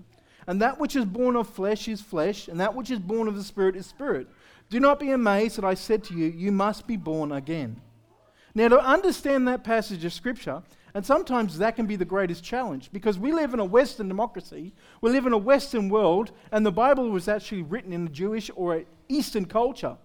And 0.47 0.61
that 0.63 0.79
which 0.79 0.95
is 0.95 1.05
born 1.05 1.37
of 1.37 1.49
flesh 1.49 1.89
is 1.89 2.01
flesh, 2.01 2.49
and 2.49 2.61
that 2.61 2.75
which 2.75 2.91
is 2.91 2.99
born 2.99 3.29
of 3.29 3.37
the 3.37 3.43
Spirit 3.43 3.77
is 3.77 3.87
spirit. 3.87 4.29
Do 4.71 4.81
not 4.81 5.01
be 5.01 5.11
amazed 5.11 5.57
that 5.57 5.65
I 5.65 5.75
said 5.75 6.05
to 6.05 6.15
you, 6.15 6.27
You 6.27 6.53
must 6.53 6.87
be 6.87 6.97
born 6.97 7.33
again. 7.33 7.81
Now, 8.55 8.69
to 8.69 8.81
understand 8.81 9.47
that 9.49 9.65
passage 9.65 10.05
of 10.05 10.13
Scripture, 10.13 10.63
and 10.95 11.05
sometimes 11.05 11.59
that 11.59 11.77
can 11.77 11.87
be 11.87 11.97
the 11.97 12.07
greatest 12.07 12.43
challenge 12.43 12.89
because 12.91 13.19
we 13.19 13.31
live 13.31 13.53
in 13.53 13.61
a 13.61 13.65
Western 13.65 14.09
democracy, 14.09 14.73
we 15.03 15.11
live 15.11 15.27
in 15.27 15.35
a 15.35 15.39
Western 15.39 15.91
world, 15.91 16.31
and 16.51 16.65
the 16.65 16.73
Bible 16.73 17.11
was 17.11 17.29
actually 17.29 17.63
written 17.63 17.93
in 17.93 18.07
a 18.07 18.11
Jewish 18.11 18.51
or 18.57 18.77
an 18.77 18.87
Eastern 19.09 19.45
culture. 19.45 19.99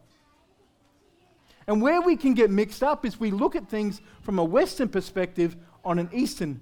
And 1.65 1.81
where 1.81 2.01
we 2.01 2.17
can 2.17 2.33
get 2.33 2.49
mixed 2.49 2.83
up 2.83 3.05
is 3.05 3.19
we 3.19 3.31
look 3.31 3.55
at 3.55 3.69
things 3.69 4.01
from 4.21 4.37
a 4.37 4.43
Western 4.43 4.89
perspective 4.89 5.55
on 5.85 5.97
an 5.97 6.09
Eastern 6.11 6.59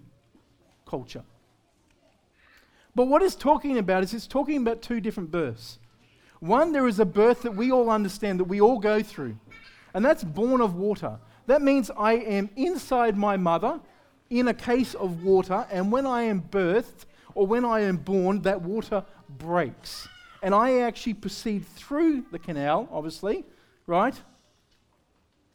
culture. 0.86 1.24
But 3.00 3.08
what 3.08 3.22
it's 3.22 3.34
talking 3.34 3.78
about 3.78 4.04
is 4.04 4.14
it's 4.14 4.28
talking 4.28 4.58
about 4.58 4.82
two 4.82 5.00
different 5.00 5.32
births. 5.32 5.80
One, 6.42 6.74
there 6.74 6.86
is 6.86 7.00
a 7.00 7.06
birth 7.06 7.44
that 7.44 7.56
we 7.56 7.72
all 7.72 7.90
understand, 7.90 8.42
that 8.42 8.50
we 8.50 8.60
all 8.60 8.78
go 8.78 9.02
through, 9.02 9.38
and 9.94 10.04
that's 10.04 10.22
born 10.22 10.60
of 10.60 10.76
water. 10.76 11.18
That 11.46 11.62
means 11.62 11.90
I 11.98 12.16
am 12.16 12.50
inside 12.58 13.16
my 13.16 13.38
mother 13.38 13.80
in 14.30 14.50
a 14.50 14.54
case 14.54 14.96
of 14.96 15.24
water, 15.24 15.66
and 15.72 15.94
when 15.94 16.06
I 16.06 16.24
am 16.24 16.42
birthed 16.42 17.06
or 17.36 17.48
when 17.48 17.64
I 17.64 17.80
am 17.80 17.96
born, 17.96 18.42
that 18.42 18.64
water 18.64 19.06
breaks. 19.30 20.10
And 20.44 20.54
I 20.54 20.80
actually 20.80 21.14
proceed 21.14 21.66
through 21.68 22.26
the 22.34 22.40
canal, 22.40 22.90
obviously, 22.92 23.46
right? 23.88 24.20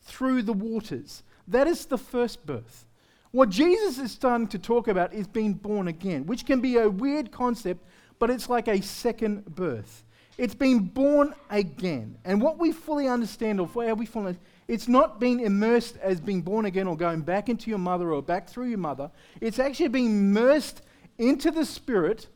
through 0.04 0.42
the 0.42 0.54
waters. 0.54 1.22
That 1.48 1.66
is 1.66 1.86
the 1.86 1.98
first 1.98 2.46
birth. 2.46 2.86
What 3.34 3.48
Jesus 3.48 3.98
is 3.98 4.12
starting 4.12 4.46
to 4.46 4.60
talk 4.60 4.86
about 4.86 5.12
is 5.12 5.26
being 5.26 5.54
born 5.54 5.88
again, 5.88 6.24
which 6.24 6.46
can 6.46 6.60
be 6.60 6.76
a 6.76 6.88
weird 6.88 7.32
concept, 7.32 7.84
but 8.20 8.30
it's 8.30 8.48
like 8.48 8.68
a 8.68 8.80
second 8.80 9.44
birth. 9.56 10.04
It's 10.38 10.54
being 10.54 10.78
born 10.78 11.34
again. 11.50 12.16
And 12.24 12.40
what 12.40 12.60
we 12.60 12.70
fully 12.70 13.08
understand, 13.08 13.58
or 13.58 13.66
how 13.66 13.94
we 13.94 14.06
fully 14.06 14.36
it's 14.68 14.86
not 14.86 15.18
being 15.18 15.40
immersed 15.40 15.96
as 15.96 16.20
being 16.20 16.42
born 16.42 16.66
again 16.66 16.86
or 16.86 16.96
going 16.96 17.22
back 17.22 17.48
into 17.48 17.70
your 17.70 17.80
mother 17.80 18.12
or 18.12 18.22
back 18.22 18.48
through 18.48 18.68
your 18.68 18.78
mother. 18.78 19.10
It's 19.40 19.58
actually 19.58 19.88
being 19.88 20.06
immersed 20.06 20.82
into 21.18 21.50
the 21.50 21.66
Spirit 21.66 22.28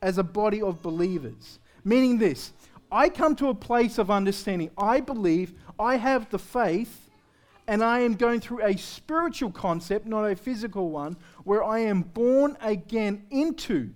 as 0.00 0.18
a 0.18 0.22
body 0.22 0.62
of 0.62 0.80
believers. 0.80 1.58
Meaning 1.82 2.18
this 2.18 2.52
I 2.92 3.08
come 3.08 3.34
to 3.34 3.48
a 3.48 3.54
place 3.54 3.98
of 3.98 4.12
understanding. 4.12 4.70
I 4.78 5.00
believe, 5.00 5.54
I 5.76 5.96
have 5.96 6.30
the 6.30 6.38
faith, 6.38 7.03
and 7.66 7.82
I 7.82 8.00
am 8.00 8.14
going 8.14 8.40
through 8.40 8.62
a 8.62 8.76
spiritual 8.76 9.50
concept, 9.50 10.06
not 10.06 10.24
a 10.24 10.36
physical 10.36 10.90
one, 10.90 11.16
where 11.44 11.64
I 11.64 11.80
am 11.80 12.02
born 12.02 12.56
again 12.60 13.24
into 13.30 13.90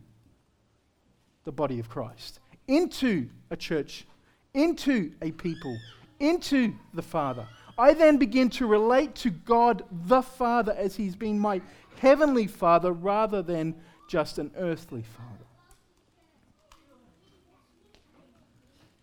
the 1.45 1.53
body 1.53 1.79
of 1.79 1.89
Christ, 1.89 2.41
into 2.67 3.29
a 3.51 3.57
church, 3.57 4.07
into 4.55 5.13
a 5.23 5.31
people, 5.33 5.79
into 6.21 6.75
the 6.95 7.03
Father. 7.03 7.47
I 7.79 7.95
then 7.95 8.17
begin 8.17 8.51
to 8.51 8.67
relate 8.67 9.15
to 9.17 9.31
God 9.31 9.85
the 9.91 10.23
Father 10.23 10.73
as 10.77 10.97
He's 10.97 11.15
been 11.15 11.39
my 11.39 11.63
heavenly 12.01 12.47
Father 12.47 12.93
rather 12.93 13.43
than 13.43 13.75
just 14.09 14.39
an 14.39 14.51
earthly 14.57 15.03
Father. 15.03 15.38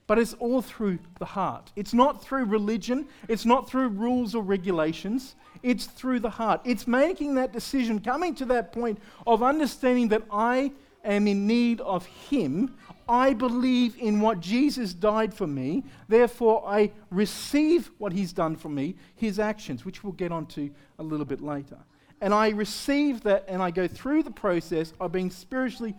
But 0.08 0.20
it's 0.20 0.34
all 0.34 0.62
through 0.62 1.00
the 1.20 1.26
heart. 1.26 1.72
It's 1.76 1.94
not 1.94 2.24
through 2.24 2.46
religion, 2.46 3.08
it's 3.28 3.46
not 3.46 3.70
through 3.70 3.90
rules 3.90 4.36
or 4.36 4.44
regulations, 4.44 5.36
it's 5.64 5.86
through 5.86 6.20
the 6.20 6.30
heart. 6.30 6.62
It's 6.64 6.86
making 6.88 7.36
that 7.36 7.52
decision, 7.52 8.00
coming 8.00 8.36
to 8.36 8.46
that 8.46 8.72
point 8.72 9.00
of 9.26 9.42
understanding 9.42 10.10
that 10.10 10.24
I 10.32 10.72
am 11.04 11.28
in 11.28 11.48
need 11.48 11.82
of 11.82 12.06
Him 12.06 12.76
I 13.08 13.34
believe 13.34 13.98
in 14.00 14.20
what 14.20 14.40
Jesus 14.40 14.94
died 14.94 15.34
for 15.34 15.46
me, 15.46 15.84
therefore 16.08 16.64
I 16.66 16.92
receive 17.12 17.92
what 17.98 18.14
he's 18.14 18.34
done 18.34 18.56
for 18.56 18.70
me, 18.70 18.96
his 19.16 19.40
actions, 19.40 19.86
which 19.86 20.04
we'll 20.04 20.14
get 20.14 20.32
onto 20.32 20.72
a 20.98 21.04
little 21.04 21.26
bit 21.26 21.42
later. 21.42 21.78
And 22.22 22.34
I 22.34 22.50
receive 22.50 23.22
that 23.22 23.46
and 23.48 23.62
I 23.62 23.72
go 23.72 23.88
through 23.88 24.24
the 24.24 24.32
process 24.32 24.94
of 25.00 25.12
being 25.12 25.30
spiritually 25.30 25.94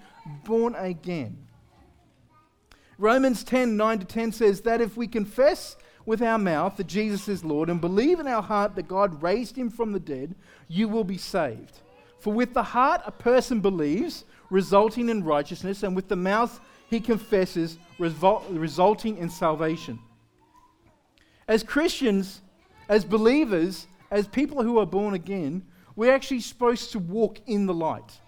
born 0.45 0.75
again. 0.75 1.37
Romans 2.99 3.45
10 3.45 3.77
9 3.77 3.99
to 3.99 4.05
10 4.05 4.33
says 4.33 4.61
that 4.63 4.81
if 4.81 4.97
we 4.97 5.07
confess 5.07 5.77
with 6.07 6.23
our 6.23 6.39
mouth 6.39 6.77
that 6.77 6.87
Jesus 6.87 7.29
is 7.29 7.45
Lord 7.45 7.69
and 7.69 7.81
believe 7.81 8.21
in 8.21 8.27
our 8.27 8.43
heart 8.43 8.75
that 8.77 8.89
God 8.89 9.23
raised 9.23 9.57
him 9.57 9.69
from 9.69 9.93
the 9.93 10.01
dead, 10.01 10.35
you 10.69 10.89
will 10.89 11.05
be 11.05 11.19
saved. 11.19 11.81
For 12.21 12.33
with 12.33 12.55
the 12.55 12.63
heart 12.63 13.03
a 13.05 13.13
person 13.13 13.61
believes, 13.61 14.25
resulting 14.51 15.09
in 15.09 15.25
righteousness, 15.25 15.83
and 15.83 15.95
with 15.95 16.09
the 16.09 16.17
mouth 16.17 16.61
he 16.89 17.01
confesses, 17.01 17.79
result, 17.99 18.45
resulting 18.49 19.19
in 19.19 19.29
salvation. 19.29 19.99
As 21.49 21.63
Christians, 21.63 22.41
as 22.89 23.05
believers, 23.05 23.87
as 24.11 24.27
people 24.27 24.63
who 24.63 24.79
are 24.79 24.87
born 24.87 25.15
again, 25.15 25.65
we're 25.97 26.15
actually 26.15 26.41
supposed 26.41 26.93
to 26.93 26.99
walk 26.99 27.41
in 27.47 27.67
the 27.67 27.75
light. 27.75 28.21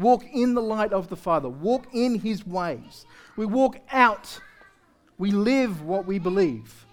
Walk 0.00 0.24
in 0.32 0.54
the 0.54 0.62
light 0.62 0.92
of 0.92 1.08
the 1.08 1.16
Father. 1.16 1.48
Walk 1.48 1.86
in 1.92 2.18
His 2.18 2.46
ways. 2.46 3.04
We 3.36 3.46
walk 3.46 3.78
out. 3.92 4.40
We 5.18 5.30
live 5.30 5.82
what 5.82 6.06
we 6.06 6.18
believe. 6.18 6.86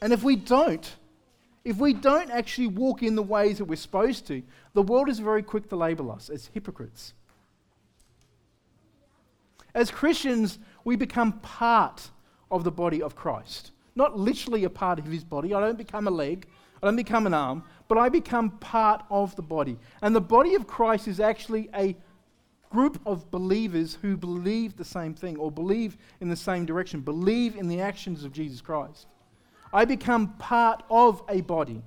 And 0.00 0.12
if 0.12 0.22
we 0.22 0.36
don't, 0.36 0.96
if 1.64 1.78
we 1.78 1.92
don't 1.92 2.30
actually 2.30 2.68
walk 2.68 3.02
in 3.02 3.16
the 3.16 3.22
ways 3.22 3.58
that 3.58 3.64
we're 3.64 3.76
supposed 3.76 4.26
to, 4.28 4.42
the 4.72 4.82
world 4.82 5.08
is 5.08 5.18
very 5.18 5.42
quick 5.42 5.68
to 5.68 5.76
label 5.76 6.10
us 6.10 6.30
as 6.30 6.48
hypocrites. 6.54 7.12
As 9.74 9.90
Christians, 9.90 10.58
we 10.84 10.96
become 10.96 11.32
part 11.40 12.10
of 12.50 12.64
the 12.64 12.70
body 12.70 13.02
of 13.02 13.16
Christ. 13.16 13.72
Not 13.94 14.18
literally 14.18 14.64
a 14.64 14.70
part 14.70 14.98
of 14.98 15.06
his 15.06 15.24
body. 15.24 15.52
I 15.52 15.60
don't 15.60 15.76
become 15.76 16.06
a 16.06 16.10
leg, 16.10 16.46
I 16.82 16.86
don't 16.86 16.96
become 16.96 17.26
an 17.26 17.34
arm, 17.34 17.62
but 17.88 17.98
I 17.98 18.08
become 18.08 18.50
part 18.58 19.04
of 19.10 19.34
the 19.36 19.42
body. 19.42 19.78
And 20.02 20.14
the 20.14 20.20
body 20.20 20.54
of 20.54 20.66
Christ 20.66 21.08
is 21.08 21.20
actually 21.20 21.68
a 21.74 21.96
group 22.70 23.00
of 23.06 23.30
believers 23.30 23.98
who 24.02 24.16
believe 24.16 24.76
the 24.76 24.84
same 24.84 25.14
thing 25.14 25.36
or 25.38 25.50
believe 25.50 25.96
in 26.20 26.28
the 26.28 26.36
same 26.36 26.66
direction, 26.66 27.00
believe 27.00 27.56
in 27.56 27.68
the 27.68 27.80
actions 27.80 28.24
of 28.24 28.32
Jesus 28.32 28.60
Christ. 28.60 29.06
I 29.72 29.84
become 29.84 30.34
part 30.34 30.82
of 30.90 31.22
a 31.28 31.40
body. 31.40 31.82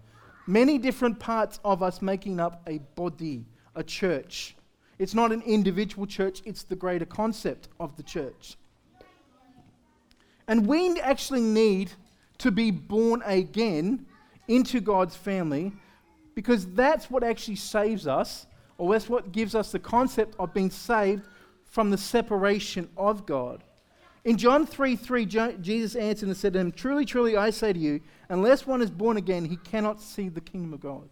Many 0.48 0.78
different 0.78 1.20
parts 1.20 1.60
of 1.64 1.84
us 1.84 2.02
making 2.02 2.40
up 2.40 2.62
a 2.68 2.80
body, 2.96 3.46
a 3.76 3.84
church. 3.84 4.56
It's 4.98 5.14
not 5.14 5.32
an 5.32 5.42
individual 5.44 6.08
church, 6.08 6.42
it's 6.46 6.64
the 6.64 6.76
greater 6.76 7.06
concept 7.06 7.68
of 7.80 7.96
the 7.96 8.04
church. 8.04 8.58
And 10.48 10.66
we 10.66 11.00
actually 11.00 11.42
need 11.42 11.92
to 12.40 12.52
be 12.52 12.72
born 12.72 13.22
again 13.26 14.08
into 14.50 14.82
God's 14.82 15.16
family 15.16 15.72
because 16.36 16.68
that's 16.68 17.10
what 17.10 17.24
actually 17.24 17.56
saves 17.56 18.08
us, 18.08 18.48
or 18.78 18.92
that's 18.92 19.10
what 19.10 19.32
gives 19.32 19.56
us 19.56 19.72
the 19.72 19.80
concept 19.80 20.36
of 20.40 20.54
being 20.54 20.70
saved 20.72 21.24
from 21.66 21.92
the 21.92 21.98
separation 21.98 22.90
of 22.98 23.26
God. 23.26 23.64
In 24.26 24.38
John 24.38 24.66
3 24.66 24.96
3, 24.96 25.26
Jesus 25.26 25.96
answered 25.96 26.28
and 26.28 26.38
said 26.38 26.54
to 26.54 26.60
him, 26.60 26.72
Truly, 26.72 27.06
truly, 27.06 27.38
I 27.38 27.52
say 27.52 27.74
to 27.74 27.80
you, 27.80 28.02
unless 28.28 28.68
one 28.68 28.82
is 28.82 28.92
born 28.92 29.18
again, 29.18 29.46
he 29.46 29.56
cannot 29.58 30.02
see 30.02 30.30
the 30.30 30.42
kingdom 30.42 30.74
of 30.74 30.82
God. 30.82 31.10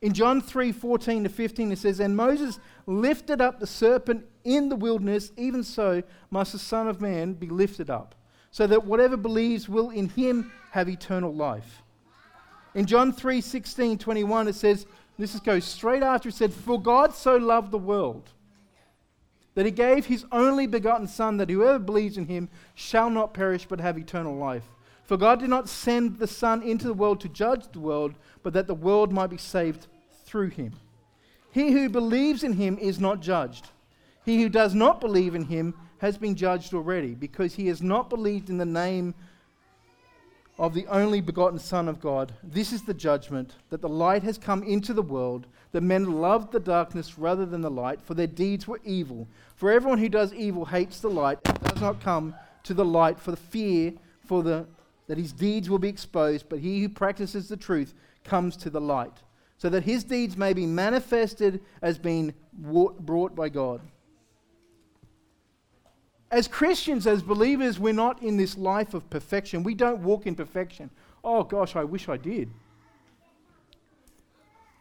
In 0.00 0.12
John 0.12 0.40
3 0.40 0.72
14 0.72 1.24
to 1.24 1.28
15, 1.28 1.72
it 1.72 1.78
says, 1.78 2.00
And 2.00 2.16
Moses 2.16 2.58
lifted 2.86 3.40
up 3.40 3.58
the 3.58 3.66
serpent 3.66 4.24
in 4.44 4.68
the 4.68 4.76
wilderness, 4.76 5.32
even 5.36 5.62
so 5.62 6.02
must 6.30 6.52
the 6.52 6.58
Son 6.58 6.88
of 6.88 7.00
Man 7.00 7.34
be 7.34 7.48
lifted 7.48 7.90
up, 7.90 8.14
so 8.50 8.66
that 8.66 8.84
whatever 8.84 9.16
believes 9.16 9.68
will 9.68 9.90
in 9.90 10.08
him 10.08 10.52
have 10.70 10.88
eternal 10.88 11.34
life. 11.34 11.82
In 12.78 12.86
John 12.86 13.12
3 13.12 13.40
16 13.40 13.98
21, 13.98 14.46
it 14.46 14.54
says, 14.54 14.86
This 15.18 15.34
goes 15.40 15.64
straight 15.64 16.04
after 16.04 16.28
it 16.28 16.36
said, 16.36 16.54
For 16.54 16.80
God 16.80 17.12
so 17.12 17.36
loved 17.36 17.72
the 17.72 17.76
world 17.76 18.30
that 19.56 19.66
he 19.66 19.72
gave 19.72 20.06
his 20.06 20.24
only 20.30 20.68
begotten 20.68 21.08
Son, 21.08 21.38
that 21.38 21.50
whoever 21.50 21.80
believes 21.80 22.16
in 22.16 22.26
him 22.26 22.48
shall 22.76 23.10
not 23.10 23.34
perish 23.34 23.66
but 23.66 23.80
have 23.80 23.98
eternal 23.98 24.36
life. 24.36 24.62
For 25.02 25.16
God 25.16 25.40
did 25.40 25.50
not 25.50 25.68
send 25.68 26.20
the 26.20 26.28
Son 26.28 26.62
into 26.62 26.86
the 26.86 26.94
world 26.94 27.18
to 27.22 27.28
judge 27.28 27.66
the 27.72 27.80
world, 27.80 28.14
but 28.44 28.52
that 28.52 28.68
the 28.68 28.76
world 28.76 29.12
might 29.12 29.30
be 29.30 29.38
saved 29.38 29.88
through 30.24 30.50
him. 30.50 30.72
He 31.50 31.72
who 31.72 31.88
believes 31.88 32.44
in 32.44 32.52
him 32.52 32.78
is 32.78 33.00
not 33.00 33.20
judged. 33.20 33.70
He 34.24 34.40
who 34.40 34.48
does 34.48 34.72
not 34.72 35.00
believe 35.00 35.34
in 35.34 35.46
him 35.46 35.74
has 35.98 36.16
been 36.16 36.36
judged 36.36 36.72
already, 36.74 37.16
because 37.16 37.56
he 37.56 37.66
has 37.66 37.82
not 37.82 38.08
believed 38.08 38.50
in 38.50 38.58
the 38.58 38.64
name 38.64 39.16
of 40.58 40.74
the 40.74 40.86
only 40.88 41.20
begotten 41.20 41.58
Son 41.58 41.88
of 41.88 42.00
God. 42.00 42.32
This 42.42 42.72
is 42.72 42.82
the 42.82 42.94
judgment 42.94 43.54
that 43.70 43.80
the 43.80 43.88
light 43.88 44.24
has 44.24 44.38
come 44.38 44.62
into 44.64 44.92
the 44.92 45.02
world, 45.02 45.46
that 45.72 45.82
men 45.82 46.20
loved 46.20 46.52
the 46.52 46.60
darkness 46.60 47.18
rather 47.18 47.46
than 47.46 47.60
the 47.60 47.70
light, 47.70 48.00
for 48.02 48.14
their 48.14 48.26
deeds 48.26 48.66
were 48.66 48.80
evil. 48.84 49.28
For 49.54 49.70
everyone 49.70 49.98
who 49.98 50.08
does 50.08 50.34
evil 50.34 50.64
hates 50.64 51.00
the 51.00 51.10
light 51.10 51.38
and 51.44 51.60
does 51.60 51.80
not 51.80 52.00
come 52.00 52.34
to 52.64 52.74
the 52.74 52.84
light 52.84 53.20
for 53.20 53.30
the 53.30 53.36
fear 53.36 53.92
for 54.26 54.42
the 54.42 54.66
that 55.08 55.18
his 55.18 55.32
deeds 55.32 55.70
will 55.70 55.78
be 55.78 55.88
exposed, 55.88 56.48
but 56.48 56.58
he 56.58 56.82
who 56.82 56.88
practices 56.88 57.48
the 57.48 57.56
truth 57.56 57.94
comes 58.24 58.56
to 58.58 58.68
the 58.70 58.80
light, 58.80 59.22
so 59.56 59.70
that 59.70 59.82
his 59.82 60.04
deeds 60.04 60.36
may 60.36 60.52
be 60.52 60.66
manifested 60.66 61.62
as 61.80 61.98
being 61.98 62.34
brought 62.52 63.34
by 63.34 63.48
God. 63.48 63.80
As 66.30 66.46
Christians, 66.46 67.06
as 67.06 67.22
believers, 67.22 67.78
we're 67.78 67.92
not 67.92 68.22
in 68.22 68.36
this 68.36 68.58
life 68.58 68.94
of 68.94 69.08
perfection. 69.08 69.62
We 69.62 69.74
don't 69.74 70.02
walk 70.02 70.26
in 70.26 70.34
perfection. 70.34 70.90
Oh 71.24 71.42
gosh, 71.42 71.74
I 71.74 71.84
wish 71.84 72.08
I 72.08 72.16
did. 72.16 72.50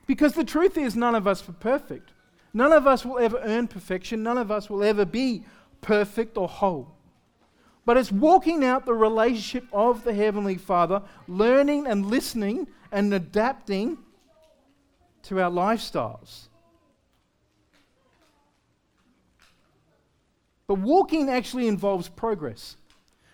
Because 0.06 0.34
the 0.34 0.44
truth 0.44 0.78
is, 0.78 0.96
none 0.96 1.16
of 1.16 1.28
us 1.28 1.48
are 1.48 1.54
perfect. 1.54 2.12
None 2.54 2.72
of 2.72 2.88
us 2.88 3.06
will 3.06 3.20
ever 3.20 3.40
earn 3.44 3.68
perfection. 3.68 4.24
None 4.24 4.38
of 4.38 4.52
us 4.52 4.70
will 4.70 4.84
ever 4.84 5.06
be 5.06 5.44
perfect 5.82 6.38
or 6.38 6.48
whole 6.48 6.98
but 7.88 7.96
it's 7.96 8.12
walking 8.12 8.66
out 8.66 8.86
the 8.86 8.94
relationship 8.94 9.66
of 9.72 10.04
the 10.04 10.14
Heavenly 10.14 10.58
Father, 10.58 11.02
learning 11.26 11.88
and 11.88 12.06
listening 12.06 12.68
and 12.92 13.14
adapting 13.14 13.98
to 15.24 15.40
our 15.40 15.50
lifestyles. 15.50 16.50
But 20.68 20.76
walking 20.76 21.30
actually 21.30 21.68
involves 21.68 22.10
progress. 22.10 22.78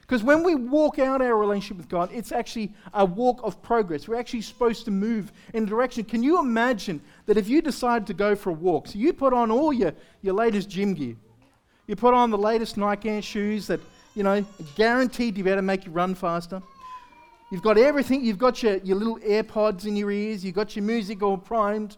Because 0.02 0.24
when 0.24 0.44
we 0.44 0.54
walk 0.54 1.00
out 1.00 1.22
our 1.22 1.36
relationship 1.36 1.78
with 1.78 1.90
God, 1.90 2.10
it's 2.14 2.32
actually 2.32 2.74
a 2.94 3.06
walk 3.06 3.40
of 3.44 3.62
progress. 3.62 4.08
We're 4.08 4.20
actually 4.20 4.42
supposed 4.42 4.86
to 4.86 4.92
move 4.92 5.32
in 5.54 5.64
a 5.64 5.66
direction. 5.66 6.04
Can 6.04 6.22
you 6.22 6.40
imagine 6.40 7.02
that 7.26 7.38
if 7.38 7.48
you 7.48 7.62
decide 7.62 8.06
to 8.08 8.14
go 8.14 8.36
for 8.36 8.52
a 8.52 8.54
walk, 8.54 8.88
so 8.88 9.00
you 9.00 9.14
put 9.14 9.34
on 9.34 9.50
all 9.50 9.74
your, 9.74 9.94
your 10.22 10.36
latest 10.36 10.70
gym 10.70 10.94
gear, 10.94 11.16
you 11.88 11.96
put 11.96 12.14
on 12.14 12.30
the 12.30 12.38
latest 12.38 12.78
Nike 12.78 13.22
shoes 13.22 13.66
that 13.68 13.80
you 14.16 14.24
know, 14.24 14.46
guaranteed 14.76 15.36
to 15.36 15.44
be 15.44 15.50
able 15.50 15.58
to 15.58 15.64
make 15.64 15.86
you 15.86 15.92
run 15.92 16.16
faster. 16.16 16.62
You've 17.52 17.64
got 17.64 17.78
everything. 17.78 18.24
You've 18.24 18.38
got 18.38 18.62
your, 18.64 18.78
your 18.78 18.98
little 18.98 19.18
AirPods 19.20 19.86
in 19.86 19.96
your 19.96 20.12
ears. 20.12 20.44
You've 20.44 20.56
got 20.56 20.76
your 20.76 20.84
music 20.84 21.22
all 21.22 21.38
primed. 21.38 21.98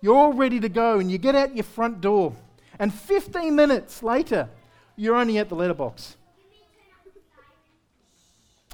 You're 0.00 0.16
all 0.16 0.32
ready 0.32 0.60
to 0.60 0.68
go, 0.68 1.00
and 1.00 1.10
you 1.10 1.18
get 1.18 1.34
out 1.34 1.54
your 1.54 1.64
front 1.64 2.00
door. 2.00 2.34
And 2.78 2.92
15 2.92 3.54
minutes 3.54 4.02
later, 4.02 4.48
you're 4.96 5.16
only 5.16 5.38
at 5.38 5.48
the 5.48 5.54
letterbox. 5.54 6.16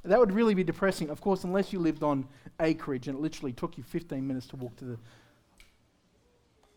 That 0.04 0.18
would 0.18 0.32
really 0.32 0.54
be 0.54 0.64
depressing, 0.64 1.08
of 1.08 1.20
course, 1.20 1.44
unless 1.44 1.72
you 1.72 1.78
lived 1.78 2.02
on 2.02 2.26
acreage 2.60 3.08
and 3.08 3.18
it 3.18 3.22
literally 3.22 3.52
took 3.52 3.78
you 3.78 3.82
15 3.82 4.26
minutes 4.26 4.46
to 4.48 4.56
walk 4.56 4.76
to 4.76 4.84
the, 4.84 4.98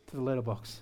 to 0.07 0.15
the 0.15 0.21
letterbox. 0.21 0.81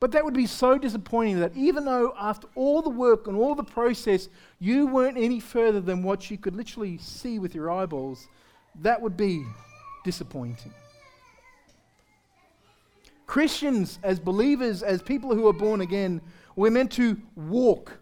But 0.00 0.12
that 0.12 0.24
would 0.24 0.34
be 0.34 0.46
so 0.46 0.78
disappointing 0.78 1.40
that 1.40 1.54
even 1.54 1.84
though 1.84 2.14
after 2.18 2.48
all 2.54 2.80
the 2.80 2.90
work 2.90 3.26
and 3.28 3.36
all 3.36 3.54
the 3.54 3.62
process, 3.62 4.28
you 4.58 4.86
weren't 4.86 5.18
any 5.18 5.40
further 5.40 5.80
than 5.80 6.02
what 6.02 6.30
you 6.30 6.38
could 6.38 6.56
literally 6.56 6.96
see 6.98 7.38
with 7.38 7.54
your 7.54 7.70
eyeballs, 7.70 8.26
that 8.80 9.00
would 9.00 9.16
be 9.16 9.44
disappointing. 10.02 10.72
Christians, 13.30 14.00
as 14.02 14.18
believers, 14.18 14.82
as 14.82 15.02
people 15.02 15.36
who 15.36 15.46
are 15.46 15.52
born 15.52 15.80
again, 15.80 16.20
we're 16.56 16.72
meant 16.72 16.90
to 16.90 17.16
walk, 17.36 18.00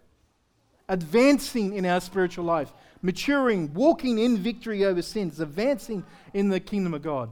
advancing 0.89 1.75
in 1.75 1.85
our 1.85 2.01
spiritual 2.01 2.47
life, 2.47 2.73
maturing, 3.03 3.75
walking 3.75 4.17
in 4.17 4.39
victory 4.39 4.87
over 4.87 5.03
sins, 5.03 5.39
advancing 5.39 6.03
in 6.33 6.49
the 6.49 6.59
kingdom 6.59 6.95
of 6.95 7.03
God. 7.03 7.29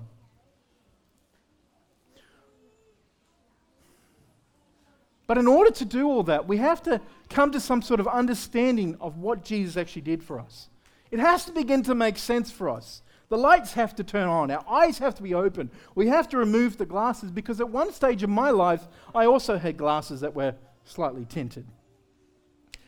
But 5.26 5.38
in 5.38 5.46
order 5.46 5.70
to 5.70 5.86
do 5.86 6.06
all 6.06 6.22
that, 6.24 6.46
we 6.46 6.58
have 6.58 6.82
to 6.82 7.00
come 7.30 7.50
to 7.52 7.60
some 7.60 7.80
sort 7.80 7.98
of 7.98 8.06
understanding 8.06 8.98
of 9.00 9.16
what 9.16 9.42
Jesus 9.42 9.78
actually 9.78 10.02
did 10.02 10.22
for 10.22 10.38
us. 10.38 10.68
It 11.10 11.18
has 11.18 11.46
to 11.46 11.52
begin 11.52 11.82
to 11.84 11.94
make 11.94 12.18
sense 12.18 12.50
for 12.50 12.68
us. 12.68 13.00
The 13.28 13.38
lights 13.38 13.72
have 13.72 13.94
to 13.96 14.04
turn 14.04 14.28
on. 14.28 14.50
Our 14.50 14.64
eyes 14.68 14.98
have 14.98 15.14
to 15.16 15.22
be 15.22 15.34
open. 15.34 15.70
We 15.94 16.08
have 16.08 16.28
to 16.28 16.38
remove 16.38 16.76
the 16.76 16.86
glasses 16.86 17.30
because 17.30 17.60
at 17.60 17.68
one 17.68 17.92
stage 17.92 18.22
of 18.22 18.30
my 18.30 18.50
life, 18.50 18.86
I 19.14 19.26
also 19.26 19.58
had 19.58 19.76
glasses 19.76 20.20
that 20.20 20.34
were 20.34 20.54
slightly 20.84 21.24
tinted. 21.24 21.66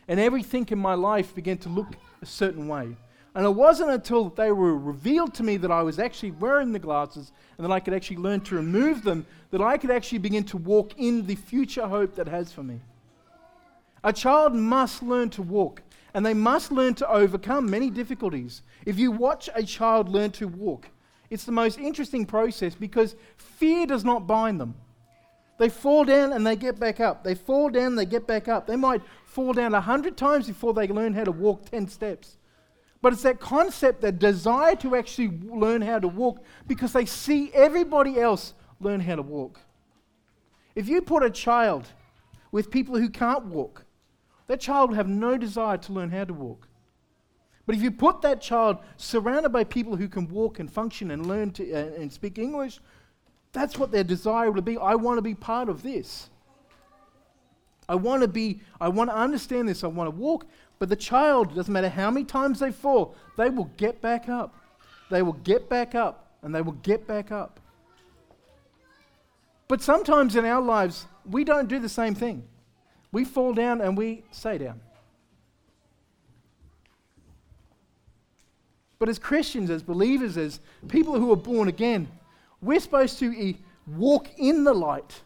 And 0.07 0.21
everything 0.21 0.67
in 0.71 0.79
my 0.79 0.95
life 0.95 1.35
began 1.35 1.59
to 1.59 1.69
look 1.69 1.97
a 2.23 2.27
certain 2.27 2.69
way. 2.69 2.97
And 3.35 3.47
it 3.47 3.51
wasn't 3.51 3.91
until 3.91 4.31
they 4.31 4.51
were 4.53 4.77
revealed 4.77 5.35
to 5.35 5.43
me 5.43 5.59
that 5.59 5.71
I 5.71 5.83
was 5.83 5.99
actually 5.99 6.31
wearing 6.33 6.73
the 6.73 6.79
glasses 6.79 7.33
and 7.57 7.65
that 7.65 7.73
I 7.73 7.79
could 7.79 7.95
actually 7.95 8.17
learn 8.17 8.41
to 8.43 8.57
remove 8.57 9.03
them 9.03 9.27
that 9.51 9.61
I 9.61 9.77
could 9.77 9.91
actually 9.91 10.19
begin 10.19 10.45
to 10.45 10.57
walk 10.57 10.95
in 10.97 11.27
the 11.27 11.35
future 11.35 11.87
hope 11.87 12.15
that 12.15 12.29
has 12.29 12.53
for 12.53 12.63
me. 12.63 12.81
A 14.03 14.13
child 14.13 14.55
must 14.55 15.03
learn 15.03 15.31
to 15.31 15.43
walk 15.43 15.83
and 16.19 16.27
they 16.27 16.35
must 16.35 16.73
learn 16.73 16.95
to 16.95 17.09
overcome 17.09 17.71
many 17.71 17.91
difficulties. 17.91 18.63
If 18.85 18.99
you 18.99 19.13
watch 19.13 19.49
a 19.55 19.63
child 19.63 20.09
learn 20.09 20.33
to 20.33 20.49
walk, 20.49 20.89
it's 21.31 21.45
the 21.45 21.53
most 21.53 21.79
interesting 21.79 22.27
process 22.27 22.75
because 22.75 23.15
fear 23.37 23.87
does 23.87 24.05
not 24.05 24.27
bind 24.27 24.61
them. 24.61 24.75
They 25.59 25.69
fall 25.69 26.05
down 26.05 26.33
and 26.33 26.45
they 26.45 26.57
get 26.57 26.81
back 26.81 26.99
up. 26.99 27.23
They 27.23 27.37
fall 27.37 27.71
down, 27.71 27.95
they 27.95 28.05
get 28.05 28.27
back 28.27 28.49
up. 28.49 28.67
They 28.67 28.75
might 28.75 29.01
fall 29.27 29.53
down 29.53 29.75
a 29.75 29.81
hundred 29.81 30.17
times 30.17 30.49
before 30.49 30.75
they 30.75 30.89
learn 30.89 31.15
how 31.15 31.23
to 31.23 31.31
walk 31.31 31.71
10 31.71 31.87
steps. 31.87 32.37
But 33.01 33.13
it's 33.13 33.23
that 33.23 33.39
concept, 33.39 34.01
that 34.01 34.19
desire 34.19 34.75
to 34.75 34.97
actually 34.97 35.39
learn 35.45 35.83
how 35.83 36.01
to 36.01 36.09
walk 36.09 36.43
because 36.67 36.93
they 36.93 37.07
see 37.07 37.53
everybody 37.55 38.19
else 38.19 38.55
learn 38.81 38.99
how 38.99 39.15
to 39.15 39.23
walk. 39.23 39.61
If 40.75 40.89
you 40.89 41.01
put 41.01 41.23
a 41.23 41.31
child 41.31 41.87
with 42.51 42.73
people 42.73 42.99
who 42.99 43.09
can't 43.09 43.45
walk, 43.45 43.85
that 44.49 44.61
child 44.61 44.91
will 44.91 44.97
have 44.97 45.09
no 45.09 45.39
desire 45.39 45.77
to 45.77 45.93
learn 45.93 46.11
how 46.11 46.25
to 46.25 46.35
walk. 46.35 46.67
But 47.67 47.77
if 47.77 47.83
you 47.83 47.91
put 47.91 48.23
that 48.23 48.41
child 48.41 48.79
surrounded 48.97 49.51
by 49.51 49.63
people 49.63 49.95
who 49.95 50.09
can 50.09 50.27
walk 50.29 50.59
and 50.59 50.73
function 50.73 51.11
and 51.11 51.27
learn 51.27 51.51
to, 51.53 51.71
uh, 51.71 52.01
and 52.01 52.11
speak 52.11 52.39
English, 52.39 52.81
that's 53.53 53.79
what 53.79 53.93
their 53.93 54.05
desire 54.05 54.51
will 54.51 54.63
be. 54.63 54.79
I 54.79 54.95
want 54.95 55.19
to 55.19 55.23
be 55.23 55.35
part 55.35 55.69
of 55.69 55.83
this. 55.83 56.31
I 57.87 57.95
want 57.95 58.23
to 58.23 58.29
be, 58.29 58.61
I 58.81 58.89
want 58.89 59.11
to 59.11 59.17
understand 59.17 59.69
this. 59.69 59.85
I 59.85 59.87
want 59.87 60.09
to 60.09 60.17
walk. 60.17 60.47
But 60.79 60.89
the 60.89 60.97
child, 60.97 61.55
doesn't 61.55 61.73
matter 61.73 61.89
how 61.91 62.11
many 62.11 62.25
times 62.25 62.61
they 62.61 62.73
fall, 62.73 63.15
they 63.37 63.51
will 63.51 63.71
get 63.77 64.01
back 64.01 64.29
up. 64.31 64.55
They 65.11 65.23
will 65.23 65.35
get 65.35 65.69
back 65.69 65.95
up 65.95 66.37
and 66.43 66.55
they 66.55 66.63
will 66.63 66.73
get 66.73 67.07
back 67.07 67.31
up. 67.33 67.61
But 69.67 69.83
sometimes 69.83 70.37
in 70.37 70.47
our 70.47 70.63
lives, 70.63 71.07
we 71.29 71.45
don't 71.45 71.69
do 71.69 71.79
the 71.79 71.89
same 71.89 72.15
thing. 72.15 72.45
We 73.13 73.25
fall 73.25 73.55
down 73.55 73.81
and 73.81 73.97
we 73.97 74.25
stay 74.31 74.59
down. 74.59 74.81
But 78.99 79.09
as 79.09 79.19
Christians, 79.19 79.71
as 79.71 79.83
believers, 79.83 80.37
as 80.37 80.61
people 80.89 81.19
who 81.19 81.33
are 81.33 81.37
born 81.37 81.69
again, 81.69 82.09
we're 82.61 82.81
supposed 82.81 83.19
to 83.21 83.55
walk 83.87 84.29
in 84.37 84.65
the 84.65 84.75
light. 84.75 85.23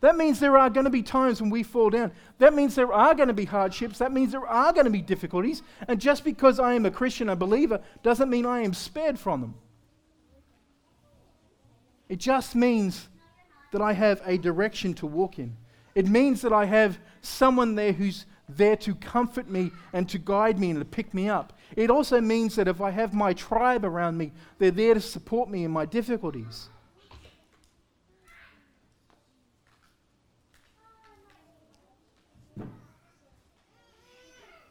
That 0.00 0.16
means 0.16 0.40
there 0.40 0.58
are 0.58 0.68
going 0.68 0.84
to 0.84 0.90
be 0.90 1.02
times 1.02 1.40
when 1.40 1.48
we 1.48 1.62
fall 1.62 1.88
down. 1.88 2.10
That 2.38 2.54
means 2.54 2.74
there 2.74 2.92
are 2.92 3.14
going 3.14 3.28
to 3.28 3.34
be 3.34 3.44
hardships. 3.44 3.98
That 3.98 4.10
means 4.10 4.32
there 4.32 4.46
are 4.46 4.72
going 4.72 4.86
to 4.86 4.90
be 4.90 5.00
difficulties. 5.00 5.62
And 5.86 6.00
just 6.00 6.24
because 6.24 6.58
I 6.58 6.74
am 6.74 6.84
a 6.84 6.90
Christian, 6.90 7.28
a 7.28 7.36
believer, 7.36 7.80
doesn't 8.02 8.28
mean 8.28 8.44
I 8.44 8.62
am 8.62 8.74
spared 8.74 9.16
from 9.16 9.40
them. 9.40 9.54
It 12.08 12.18
just 12.18 12.56
means 12.56 13.08
that 13.70 13.80
I 13.80 13.92
have 13.92 14.20
a 14.26 14.36
direction 14.36 14.92
to 14.94 15.06
walk 15.06 15.38
in. 15.38 15.56
It 15.94 16.08
means 16.08 16.40
that 16.42 16.52
I 16.52 16.64
have 16.64 16.98
someone 17.20 17.74
there 17.74 17.92
who's 17.92 18.26
there 18.48 18.76
to 18.76 18.94
comfort 18.94 19.48
me 19.48 19.70
and 19.92 20.08
to 20.08 20.18
guide 20.18 20.58
me 20.58 20.70
and 20.70 20.78
to 20.78 20.84
pick 20.84 21.14
me 21.14 21.28
up. 21.28 21.58
It 21.76 21.90
also 21.90 22.20
means 22.20 22.56
that 22.56 22.68
if 22.68 22.80
I 22.80 22.90
have 22.90 23.14
my 23.14 23.32
tribe 23.32 23.84
around 23.84 24.18
me, 24.18 24.32
they're 24.58 24.70
there 24.70 24.94
to 24.94 25.00
support 25.00 25.48
me 25.48 25.64
in 25.64 25.70
my 25.70 25.86
difficulties. 25.86 26.68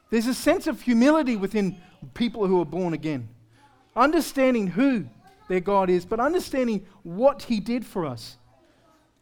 There's 0.10 0.28
a 0.28 0.34
sense 0.34 0.68
of 0.68 0.82
humility 0.82 1.38
within 1.38 1.78
people 2.14 2.46
who 2.46 2.60
are 2.62 2.66
born 2.66 2.94
again, 2.94 3.30
understanding 3.96 4.68
who 4.68 5.06
their 5.48 5.62
God 5.62 5.90
is, 5.90 6.06
but 6.06 6.20
understanding 6.20 6.86
what 7.04 7.44
He 7.44 7.62
did 7.62 7.86
for 7.86 8.06
us. 8.06 8.38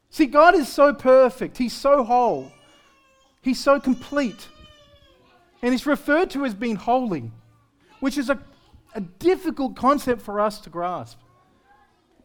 See, 0.09 0.25
God 0.25 0.55
is 0.55 0.67
so 0.67 0.93
perfect, 0.93 1.57
He's 1.57 1.73
so 1.73 2.03
whole, 2.03 2.51
He's 3.41 3.59
so 3.59 3.79
complete, 3.79 4.47
and 5.61 5.71
He's 5.71 5.85
referred 5.85 6.29
to 6.31 6.45
as 6.45 6.53
being 6.53 6.75
holy, 6.75 7.31
which 7.99 8.17
is 8.17 8.29
a, 8.29 8.39
a 8.95 9.01
difficult 9.01 9.75
concept 9.75 10.21
for 10.21 10.39
us 10.39 10.59
to 10.61 10.69
grasp. 10.69 11.19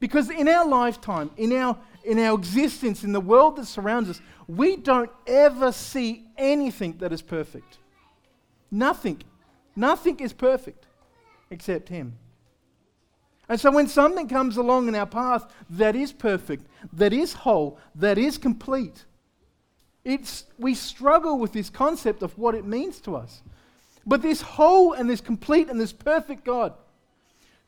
Because 0.00 0.30
in 0.30 0.48
our 0.48 0.66
lifetime, 0.66 1.30
in 1.36 1.52
our, 1.52 1.78
in 2.04 2.18
our 2.18 2.34
existence, 2.36 3.04
in 3.04 3.12
the 3.12 3.20
world 3.20 3.56
that 3.56 3.66
surrounds 3.66 4.10
us, 4.10 4.20
we 4.48 4.76
don't 4.76 5.10
ever 5.26 5.72
see 5.72 6.24
anything 6.36 6.96
that 6.98 7.12
is 7.12 7.22
perfect. 7.22 7.78
Nothing. 8.70 9.22
Nothing 9.76 10.20
is 10.20 10.32
perfect 10.32 10.86
except 11.50 11.88
Him. 11.88 12.18
And 13.48 13.60
so 13.60 13.70
when 13.70 13.88
something 13.88 14.28
comes 14.28 14.56
along 14.56 14.88
in 14.88 14.94
our 14.94 15.06
path 15.06 15.52
that 15.70 15.94
is 15.94 16.12
perfect, 16.12 16.66
that 16.92 17.12
is 17.12 17.32
whole, 17.32 17.78
that 17.94 18.16
is 18.16 18.38
complete, 18.38 19.04
it's, 20.04 20.44
we 20.58 20.74
struggle 20.74 21.38
with 21.38 21.52
this 21.52 21.70
concept 21.70 22.22
of 22.22 22.36
what 22.38 22.54
it 22.54 22.64
means 22.64 23.00
to 23.00 23.16
us. 23.16 23.42
But 24.06 24.22
this 24.22 24.42
whole 24.42 24.92
and 24.92 25.08
this 25.08 25.20
complete 25.20 25.68
and 25.68 25.80
this 25.80 25.92
perfect 25.92 26.44
God 26.44 26.74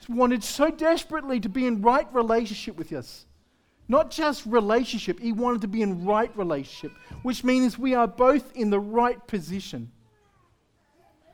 wanted 0.09 0.45
so 0.45 0.71
desperately 0.71 1.41
to 1.41 1.49
be 1.49 1.67
in 1.67 1.83
right 1.83 2.07
relationship 2.13 2.77
with 2.77 2.93
us. 2.93 3.27
Not 3.89 4.11
just 4.11 4.45
relationship, 4.47 5.21
he 5.21 5.33
wanted 5.33 5.63
to 5.63 5.69
be 5.69 5.83
in 5.83 6.05
right 6.05 6.31
relationship, 6.37 6.97
which 7.23 7.45
means 7.45 7.79
we 7.79 7.95
are 7.95 8.07
both 8.07 8.55
in 8.55 8.71
the 8.71 8.81
right 8.81 9.25
position. 9.27 9.91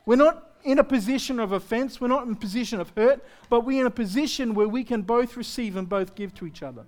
We're 0.05 0.15
not 0.15 0.52
in 0.63 0.79
a 0.79 0.83
position 0.83 1.39
of 1.39 1.51
offense, 1.51 1.99
we're 1.99 2.07
not 2.07 2.25
in 2.25 2.33
a 2.33 2.37
position 2.37 2.79
of 2.79 2.91
hurt, 2.95 3.23
but 3.49 3.61
we're 3.61 3.81
in 3.81 3.87
a 3.87 3.91
position 3.91 4.53
where 4.53 4.67
we 4.67 4.83
can 4.83 5.01
both 5.01 5.35
receive 5.35 5.75
and 5.75 5.87
both 5.87 6.15
give 6.15 6.33
to 6.35 6.45
each 6.45 6.63
other. 6.63 6.85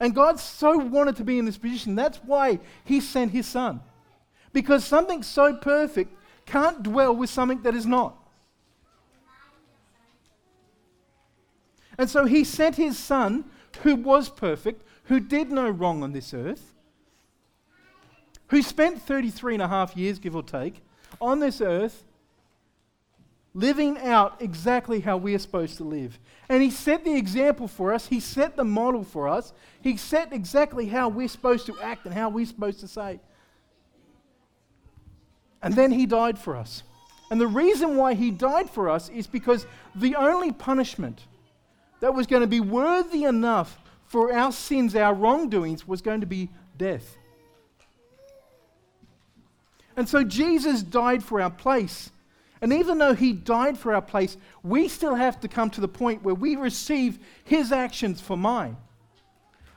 And 0.00 0.14
God 0.14 0.38
so 0.38 0.76
wanted 0.76 1.16
to 1.16 1.24
be 1.24 1.38
in 1.38 1.44
this 1.44 1.56
position. 1.56 1.94
That's 1.94 2.18
why 2.18 2.60
He 2.84 3.00
sent 3.00 3.32
His 3.32 3.46
Son. 3.46 3.80
Because 4.52 4.84
something 4.84 5.22
so 5.22 5.56
perfect 5.56 6.14
can't 6.44 6.82
dwell 6.82 7.14
with 7.14 7.30
something 7.30 7.62
that 7.62 7.74
is 7.74 7.86
not. 7.86 8.16
And 11.98 12.08
so 12.08 12.26
He 12.26 12.44
sent 12.44 12.76
His 12.76 12.98
Son, 12.98 13.44
who 13.82 13.96
was 13.96 14.28
perfect, 14.28 14.82
who 15.04 15.20
did 15.20 15.50
no 15.50 15.68
wrong 15.68 16.02
on 16.02 16.12
this 16.12 16.34
earth, 16.34 16.74
who 18.48 18.62
spent 18.62 19.02
33 19.02 19.54
and 19.54 19.62
a 19.62 19.68
half 19.68 19.96
years, 19.96 20.18
give 20.18 20.36
or 20.36 20.42
take, 20.42 20.82
on 21.20 21.40
this 21.40 21.60
earth 21.60 22.04
living 23.56 23.96
out 24.00 24.36
exactly 24.40 25.00
how 25.00 25.16
we 25.16 25.34
are 25.34 25.38
supposed 25.38 25.78
to 25.78 25.84
live. 25.84 26.18
And 26.50 26.62
he 26.62 26.70
set 26.70 27.04
the 27.04 27.16
example 27.16 27.66
for 27.66 27.94
us, 27.94 28.06
he 28.06 28.20
set 28.20 28.54
the 28.54 28.64
model 28.64 29.02
for 29.02 29.28
us, 29.28 29.54
he 29.80 29.96
set 29.96 30.30
exactly 30.34 30.88
how 30.88 31.08
we're 31.08 31.26
supposed 31.26 31.64
to 31.66 31.80
act 31.80 32.04
and 32.04 32.12
how 32.12 32.28
we're 32.28 32.44
supposed 32.44 32.80
to 32.80 32.88
say. 32.88 33.18
And 35.62 35.72
then 35.72 35.90
he 35.90 36.04
died 36.04 36.38
for 36.38 36.54
us. 36.54 36.82
And 37.30 37.40
the 37.40 37.46
reason 37.46 37.96
why 37.96 38.12
he 38.12 38.30
died 38.30 38.68
for 38.68 38.90
us 38.90 39.08
is 39.08 39.26
because 39.26 39.66
the 39.94 40.16
only 40.16 40.52
punishment 40.52 41.22
that 42.00 42.14
was 42.14 42.26
going 42.26 42.42
to 42.42 42.46
be 42.46 42.60
worthy 42.60 43.24
enough 43.24 43.78
for 44.04 44.34
our 44.34 44.52
sins, 44.52 44.94
our 44.94 45.14
wrongdoings, 45.14 45.88
was 45.88 46.02
going 46.02 46.20
to 46.20 46.26
be 46.26 46.50
death. 46.76 47.16
And 49.96 50.06
so 50.06 50.22
Jesus 50.22 50.82
died 50.82 51.24
for 51.24 51.40
our 51.40 51.50
place. 51.50 52.10
And 52.66 52.72
even 52.72 52.98
though 52.98 53.14
he 53.14 53.32
died 53.32 53.78
for 53.78 53.94
our 53.94 54.02
place, 54.02 54.36
we 54.64 54.88
still 54.88 55.14
have 55.14 55.38
to 55.38 55.46
come 55.46 55.70
to 55.70 55.80
the 55.80 55.86
point 55.86 56.24
where 56.24 56.34
we 56.34 56.56
receive 56.56 57.20
his 57.44 57.70
actions 57.70 58.20
for 58.20 58.36
mine. 58.36 58.76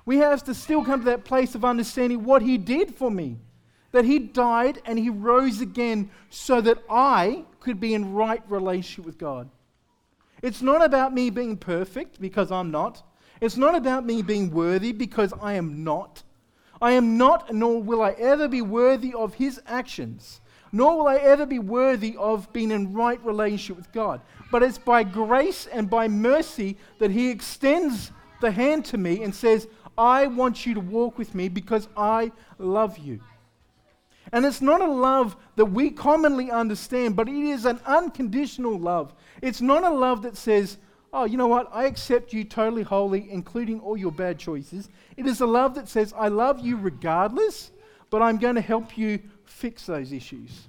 We 0.08 0.18
have 0.18 0.44
to 0.46 0.56
still 0.56 0.84
come 0.84 1.02
to 1.02 1.06
that 1.06 1.24
place 1.24 1.54
of 1.54 1.64
understanding 1.64 2.24
what 2.24 2.42
he 2.42 2.58
did 2.58 2.96
for 2.96 3.12
me. 3.12 3.38
That 3.92 4.06
he 4.06 4.18
died 4.18 4.82
and 4.86 4.98
he 4.98 5.12
rose 5.12 5.62
again 5.62 6.10
so 6.32 6.62
that 6.62 6.80
I 6.90 7.46
could 7.60 7.80
be 7.80 7.94
in 7.94 8.16
right 8.16 8.42
relationship 8.50 9.06
with 9.06 9.20
God. 9.20 9.52
It's 10.42 10.64
not 10.64 10.84
about 10.84 11.14
me 11.14 11.30
being 11.30 11.58
perfect 11.58 12.20
because 12.20 12.52
I'm 12.52 12.72
not. 12.72 13.04
It's 13.40 13.56
not 13.56 13.76
about 13.76 14.04
me 14.04 14.24
being 14.24 14.50
worthy 14.50 14.94
because 14.94 15.32
I 15.40 15.54
am 15.54 15.84
not. 15.84 16.24
I 16.82 16.94
am 16.94 17.20
not, 17.20 17.54
nor 17.54 17.84
will 17.84 18.02
I 18.02 18.14
ever 18.14 18.48
be 18.48 18.64
worthy 18.64 19.14
of 19.14 19.36
his 19.36 19.62
actions, 19.68 20.42
nor 20.72 20.98
will 20.98 21.08
I 21.08 21.16
ever 21.16 21.46
be 21.46 21.60
worthy 21.60 22.16
of 22.18 22.52
being 22.54 22.72
in 22.72 22.94
right 22.94 23.24
relationship 23.24 23.78
with 23.78 23.92
God. 23.92 24.22
But 24.52 24.64
it's 24.64 24.78
by 24.78 25.04
grace 25.04 25.68
and 25.68 25.90
by 25.90 26.08
mercy 26.08 26.78
that 27.00 27.12
he 27.12 27.30
extends 27.30 28.12
the 28.42 28.52
hand 28.52 28.86
to 28.86 28.98
me 28.98 29.24
and 29.24 29.34
says, 29.34 29.68
I 29.98 30.28
want 30.28 30.66
you 30.66 30.74
to 30.76 30.80
walk 30.80 31.18
with 31.18 31.36
me 31.36 31.50
because 31.50 31.88
I 31.98 32.32
love 32.58 32.98
you. 32.98 33.20
And 34.32 34.46
it's 34.46 34.62
not 34.62 34.82
a 34.82 34.88
love 34.88 35.36
that 35.56 35.66
we 35.66 35.90
commonly 35.90 36.52
understand, 36.52 37.16
but 37.16 37.28
it 37.28 37.34
is 37.34 37.66
an 37.66 37.80
unconditional 37.86 38.78
love. 38.78 39.14
It's 39.42 39.62
not 39.62 39.84
a 39.84 39.90
love 39.90 40.22
that 40.22 40.38
says, 40.38 40.78
oh, 41.12 41.26
you 41.26 41.38
know 41.38 41.48
what, 41.48 41.68
I 41.74 41.86
accept 41.86 42.32
you 42.32 42.44
totally 42.44 42.84
holy, 42.84 43.30
including 43.32 43.80
all 43.80 43.98
your 43.98 44.12
bad 44.12 44.38
choices. 44.38 44.90
It 45.18 45.26
is 45.26 45.42
a 45.42 45.48
love 45.48 45.76
that 45.76 45.90
says, 45.90 46.14
I 46.16 46.28
love 46.28 46.60
you 46.60 46.78
regardless, 46.78 47.72
but 48.10 48.22
I'm 48.22 48.38
going 48.38 48.56
to 48.56 48.62
help 48.62 48.98
you 48.98 49.20
fix 49.50 49.86
those 49.86 50.12
issues. 50.12 50.68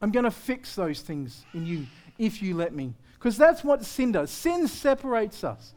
I'm 0.00 0.10
going 0.10 0.24
to 0.24 0.30
fix 0.30 0.74
those 0.74 1.00
things 1.00 1.44
in 1.52 1.66
you 1.66 1.86
if 2.18 2.42
you 2.42 2.56
let 2.56 2.74
me. 2.74 2.94
Because 3.14 3.36
that's 3.36 3.62
what 3.62 3.84
sin 3.84 4.12
does. 4.12 4.30
Sin 4.30 4.66
separates 4.66 5.44
us. 5.44 5.74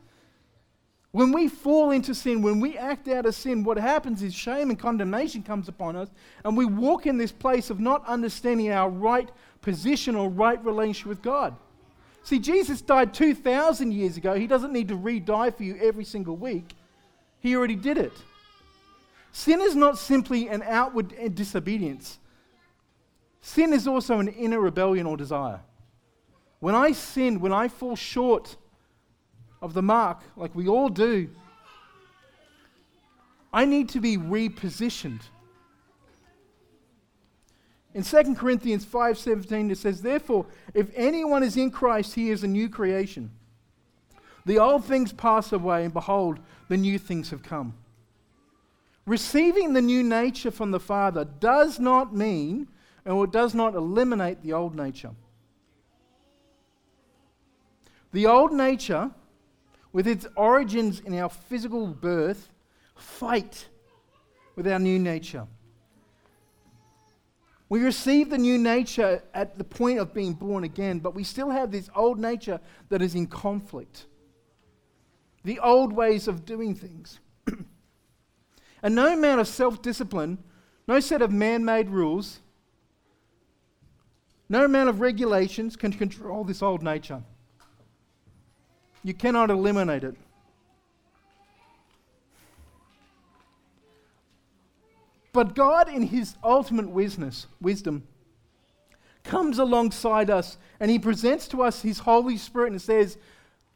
When 1.12 1.32
we 1.32 1.48
fall 1.48 1.92
into 1.92 2.16
sin, 2.16 2.42
when 2.42 2.60
we 2.60 2.78
act 2.78 3.08
out 3.08 3.26
of 3.26 3.36
sin, 3.36 3.64
what 3.64 3.78
happens 3.78 4.24
is 4.24 4.34
shame 4.34 4.70
and 4.70 4.80
condemnation 4.80 5.44
comes 5.44 5.68
upon 5.68 5.96
us, 5.96 6.10
and 6.44 6.58
we 6.58 6.66
walk 6.66 7.06
in 7.06 7.18
this 7.18 7.32
place 7.32 7.70
of 7.70 7.80
not 7.80 8.04
understanding 8.08 8.72
our 8.72 8.90
right 8.90 9.30
position 9.62 10.16
or 10.16 10.30
right 10.30 10.64
relationship 10.66 11.08
with 11.08 11.22
God. 11.22 11.56
See, 12.24 12.40
Jesus 12.40 12.82
died 12.82 13.14
2,000 13.14 13.92
years 13.92 14.18
ago. 14.18 14.34
He 14.34 14.48
doesn't 14.48 14.74
need 14.74 14.88
to 14.88 14.96
re 14.96 15.20
die 15.20 15.52
for 15.52 15.64
you 15.64 15.78
every 15.80 16.06
single 16.06 16.36
week, 16.36 16.74
He 17.42 17.56
already 17.56 17.76
did 17.76 17.98
it. 17.98 18.14
Sin 19.34 19.62
is 19.62 19.76
not 19.76 19.98
simply 19.98 20.48
an 20.48 20.62
outward 20.62 21.12
disobedience, 21.34 22.20
sin 23.42 23.74
is 23.74 23.88
also 23.88 24.20
an 24.20 24.28
inner 24.28 24.60
rebellion 24.60 25.08
or 25.08 25.18
desire. 25.18 25.60
When 26.60 26.76
I 26.76 26.92
sin, 26.92 27.40
when 27.40 27.52
I 27.52 27.68
fall 27.68 27.96
short 27.96 28.56
of 29.60 29.74
the 29.74 29.82
mark, 29.82 30.22
like 30.38 30.54
we 30.54 30.68
all 30.68 30.88
do, 30.88 31.30
I 33.52 33.66
need 33.66 33.90
to 33.90 34.00
be 34.00 34.18
repositioned. 34.18 35.22
In 37.96 38.04
2 38.04 38.36
Corinthians 38.36 38.86
5:17 38.86 39.72
it 39.72 39.80
says, 39.80 40.04
"Therefore, 40.04 40.46
if 40.76 40.92
anyone 40.94 41.42
is 41.42 41.58
in 41.58 41.72
Christ, 41.72 42.14
he 42.14 42.30
is 42.30 42.44
a 42.44 42.48
new 42.48 42.70
creation. 42.70 43.32
The 44.46 44.60
old 44.60 44.86
things 44.86 45.12
pass 45.12 45.52
away, 45.52 45.86
and 45.86 45.94
behold, 45.94 46.40
the 46.68 46.78
new 46.78 47.00
things 47.00 47.32
have 47.32 47.42
come." 47.42 47.74
Receiving 49.06 49.74
the 49.74 49.82
new 49.82 50.02
nature 50.02 50.52
from 50.52 50.72
the 50.72 50.80
Father 50.80 51.26
does 51.26 51.80
not 51.80 52.16
mean, 52.16 52.70
or 53.06 53.28
does 53.28 53.54
not 53.54 53.76
eliminate 53.76 54.42
the 54.42 54.54
old 54.54 54.76
nature. 54.76 55.12
The 58.14 58.28
old 58.28 58.54
nature, 58.54 59.12
with 59.92 60.08
its 60.08 60.26
origins 60.38 61.02
in 61.02 61.18
our 61.20 61.30
physical 61.30 61.88
birth, 61.88 62.50
fight 62.96 63.68
with 64.56 64.68
our 64.68 64.80
new 64.80 65.00
nature. 65.00 65.48
We 67.68 67.82
receive 67.82 68.30
the 68.30 68.38
new 68.38 68.58
nature 68.58 69.24
at 69.34 69.58
the 69.58 69.64
point 69.64 70.00
of 70.00 70.14
being 70.14 70.34
born 70.34 70.64
again, 70.64 71.00
but 71.00 71.16
we 71.16 71.24
still 71.24 71.50
have 71.50 71.72
this 71.72 71.90
old 71.96 72.20
nature 72.20 72.62
that 72.90 73.02
is 73.02 73.16
in 73.16 73.28
conflict. 73.28 74.06
The 75.44 75.60
old 75.60 75.92
ways 75.92 76.28
of 76.28 76.46
doing 76.46 76.76
things. 76.76 77.20
And 78.84 78.94
no 78.94 79.14
amount 79.14 79.42
of 79.42 79.48
self 79.48 79.82
discipline, 79.82 80.38
no 80.88 81.00
set 81.00 81.22
of 81.22 81.32
man 81.32 81.66
made 81.66 81.90
rules, 81.90 82.42
no 84.50 84.66
amount 84.66 84.90
of 84.90 85.00
regulations 85.00 85.76
can 85.76 85.94
control 85.94 86.44
this 86.44 86.62
old 86.62 86.84
nature. 86.84 87.24
You 89.04 89.14
cannot 89.14 89.50
eliminate 89.50 90.04
it. 90.04 90.16
But 95.32 95.56
God, 95.56 95.90
in 95.90 96.04
His 96.04 96.36
ultimate 96.44 96.90
wisdom, 96.90 98.04
comes 99.24 99.58
alongside 99.58 100.30
us 100.30 100.58
and 100.80 100.92
He 100.92 101.00
presents 101.00 101.48
to 101.48 101.64
us 101.64 101.82
His 101.82 102.00
Holy 102.00 102.38
Spirit 102.38 102.72
and 102.72 102.82
says, 102.82 103.18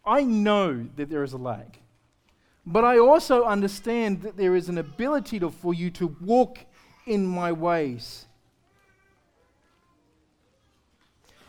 I 0.06 0.24
know 0.24 0.86
that 0.96 1.10
there 1.10 1.24
is 1.24 1.34
a 1.34 1.38
lag, 1.38 1.80
but 2.68 2.84
I 2.84 3.00
also 3.00 3.46
understand 3.46 4.24
that 4.24 4.36
there 4.36 4.54
is 4.54 4.68
an 4.68 4.78
ability 4.78 5.40
to, 5.40 5.50
for 5.50 5.74
you 5.74 5.90
to 5.92 6.08
walk 6.20 6.60
in 7.06 7.26
my 7.26 7.54
ways. 7.54 8.26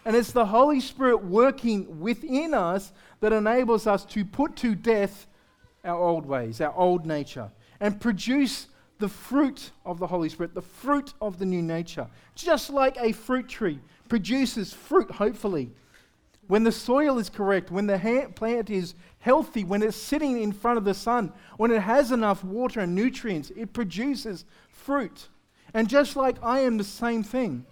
And 0.04 0.14
it's 0.14 0.31
the 0.31 0.46
Holy 0.46 0.78
Spirit 0.78 1.24
working 1.24 1.98
within 1.98 2.54
us 2.54 2.92
that 3.18 3.33
enables 3.33 3.88
us 3.88 4.04
to 4.07 4.24
put 4.24 4.54
to 4.57 4.76
death 4.76 5.26
our 5.85 6.00
old 6.00 6.24
ways, 6.24 6.61
our 6.61 6.72
old 6.76 7.04
nature, 7.04 7.50
and 7.81 8.00
produce 8.00 8.68
the 9.00 9.09
fruit 9.09 9.72
of 9.85 9.98
the 9.98 10.07
Holy 10.07 10.28
Spirit, 10.28 10.54
the 10.54 10.62
fruit 10.62 11.14
of 11.20 11.40
the 11.40 11.44
new 11.44 11.62
nature. 11.62 12.07
Just 12.37 12.70
like 12.70 12.96
a 13.00 13.11
fruit 13.11 13.48
tree 13.48 13.81
produces 14.09 14.72
fruit, 14.72 15.11
hopefully. 15.11 15.72
When 16.48 16.64
the 16.64 16.72
soil 16.72 17.18
is 17.18 17.28
correct, 17.30 17.70
when 17.70 17.87
the 17.87 18.30
plant 18.34 18.70
is 18.70 18.94
healthy, 19.20 19.64
when 19.64 19.82
it's 19.82 19.96
sitting 19.96 20.42
in 20.42 20.52
front 20.52 20.78
of 20.78 20.84
the 20.84 20.94
sun, 20.94 21.32
when 21.58 21.70
it 21.70 21.82
has 21.82 22.11
enough 22.11 22.42
water 22.42 22.80
and 22.80 22.94
nutrients, 22.94 23.50
it 23.54 23.72
produces 23.72 24.44
fruit. 24.70 25.28
And 25.74 25.88
just 25.88 26.16
like 26.16 26.37
I 26.42 26.61
am 26.61 26.78
the 26.78 26.84
same 26.84 27.22
thing. 27.22 27.66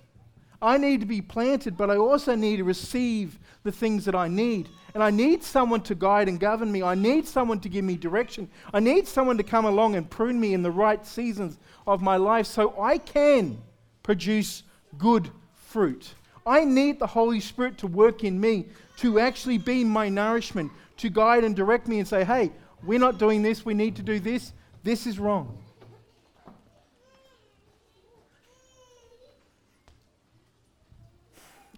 I 0.60 0.78
need 0.78 1.00
to 1.00 1.06
be 1.06 1.20
planted, 1.20 1.76
but 1.76 1.90
I 1.90 1.96
also 1.96 2.34
need 2.34 2.56
to 2.56 2.64
receive 2.64 3.38
the 3.62 3.72
things 3.72 4.04
that 4.04 4.14
I 4.14 4.28
need. 4.28 4.68
And 4.94 5.02
I 5.02 5.10
need 5.10 5.42
someone 5.42 5.82
to 5.82 5.94
guide 5.94 6.28
and 6.28 6.40
govern 6.40 6.72
me. 6.72 6.82
I 6.82 6.94
need 6.94 7.26
someone 7.26 7.60
to 7.60 7.68
give 7.68 7.84
me 7.84 7.96
direction. 7.96 8.48
I 8.72 8.80
need 8.80 9.06
someone 9.06 9.36
to 9.36 9.42
come 9.42 9.64
along 9.64 9.96
and 9.96 10.08
prune 10.08 10.40
me 10.40 10.54
in 10.54 10.62
the 10.62 10.70
right 10.70 11.04
seasons 11.04 11.58
of 11.86 12.02
my 12.02 12.16
life 12.16 12.46
so 12.46 12.74
I 12.80 12.98
can 12.98 13.58
produce 14.02 14.62
good 14.98 15.30
fruit. 15.54 16.14
I 16.46 16.64
need 16.64 16.98
the 16.98 17.06
Holy 17.06 17.40
Spirit 17.40 17.78
to 17.78 17.86
work 17.86 18.22
in 18.22 18.40
me, 18.40 18.66
to 18.98 19.18
actually 19.18 19.58
be 19.58 19.82
my 19.84 20.08
nourishment, 20.08 20.70
to 20.98 21.10
guide 21.10 21.44
and 21.44 21.56
direct 21.56 21.88
me 21.88 21.98
and 21.98 22.06
say, 22.06 22.24
hey, 22.24 22.52
we're 22.84 23.00
not 23.00 23.18
doing 23.18 23.42
this, 23.42 23.64
we 23.64 23.74
need 23.74 23.96
to 23.96 24.02
do 24.02 24.20
this. 24.20 24.52
This 24.84 25.06
is 25.06 25.18
wrong. 25.18 25.58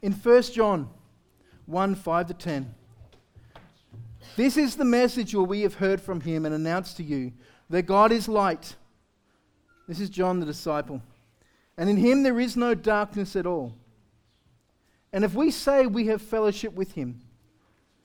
in 0.02 0.12
1 0.12 0.42
John 0.42 0.88
1 1.66 1.94
5 1.94 2.26
to 2.28 2.34
10. 2.34 2.74
This 4.36 4.56
is 4.56 4.76
the 4.76 4.84
message 4.84 5.34
we 5.34 5.62
have 5.62 5.74
heard 5.74 6.00
from 6.00 6.20
him 6.20 6.46
and 6.46 6.54
announced 6.54 6.96
to 6.98 7.02
you 7.02 7.32
that 7.70 7.82
God 7.82 8.12
is 8.12 8.28
light. 8.28 8.76
This 9.86 10.00
is 10.00 10.10
John 10.10 10.40
the 10.40 10.46
disciple. 10.46 11.02
And 11.76 11.90
in 11.90 11.96
him 11.96 12.22
there 12.22 12.38
is 12.38 12.56
no 12.56 12.74
darkness 12.74 13.36
at 13.36 13.46
all. 13.46 13.74
And 15.12 15.24
if 15.24 15.34
we 15.34 15.50
say 15.50 15.86
we 15.86 16.06
have 16.06 16.20
fellowship 16.20 16.74
with 16.74 16.92
him 16.92 17.20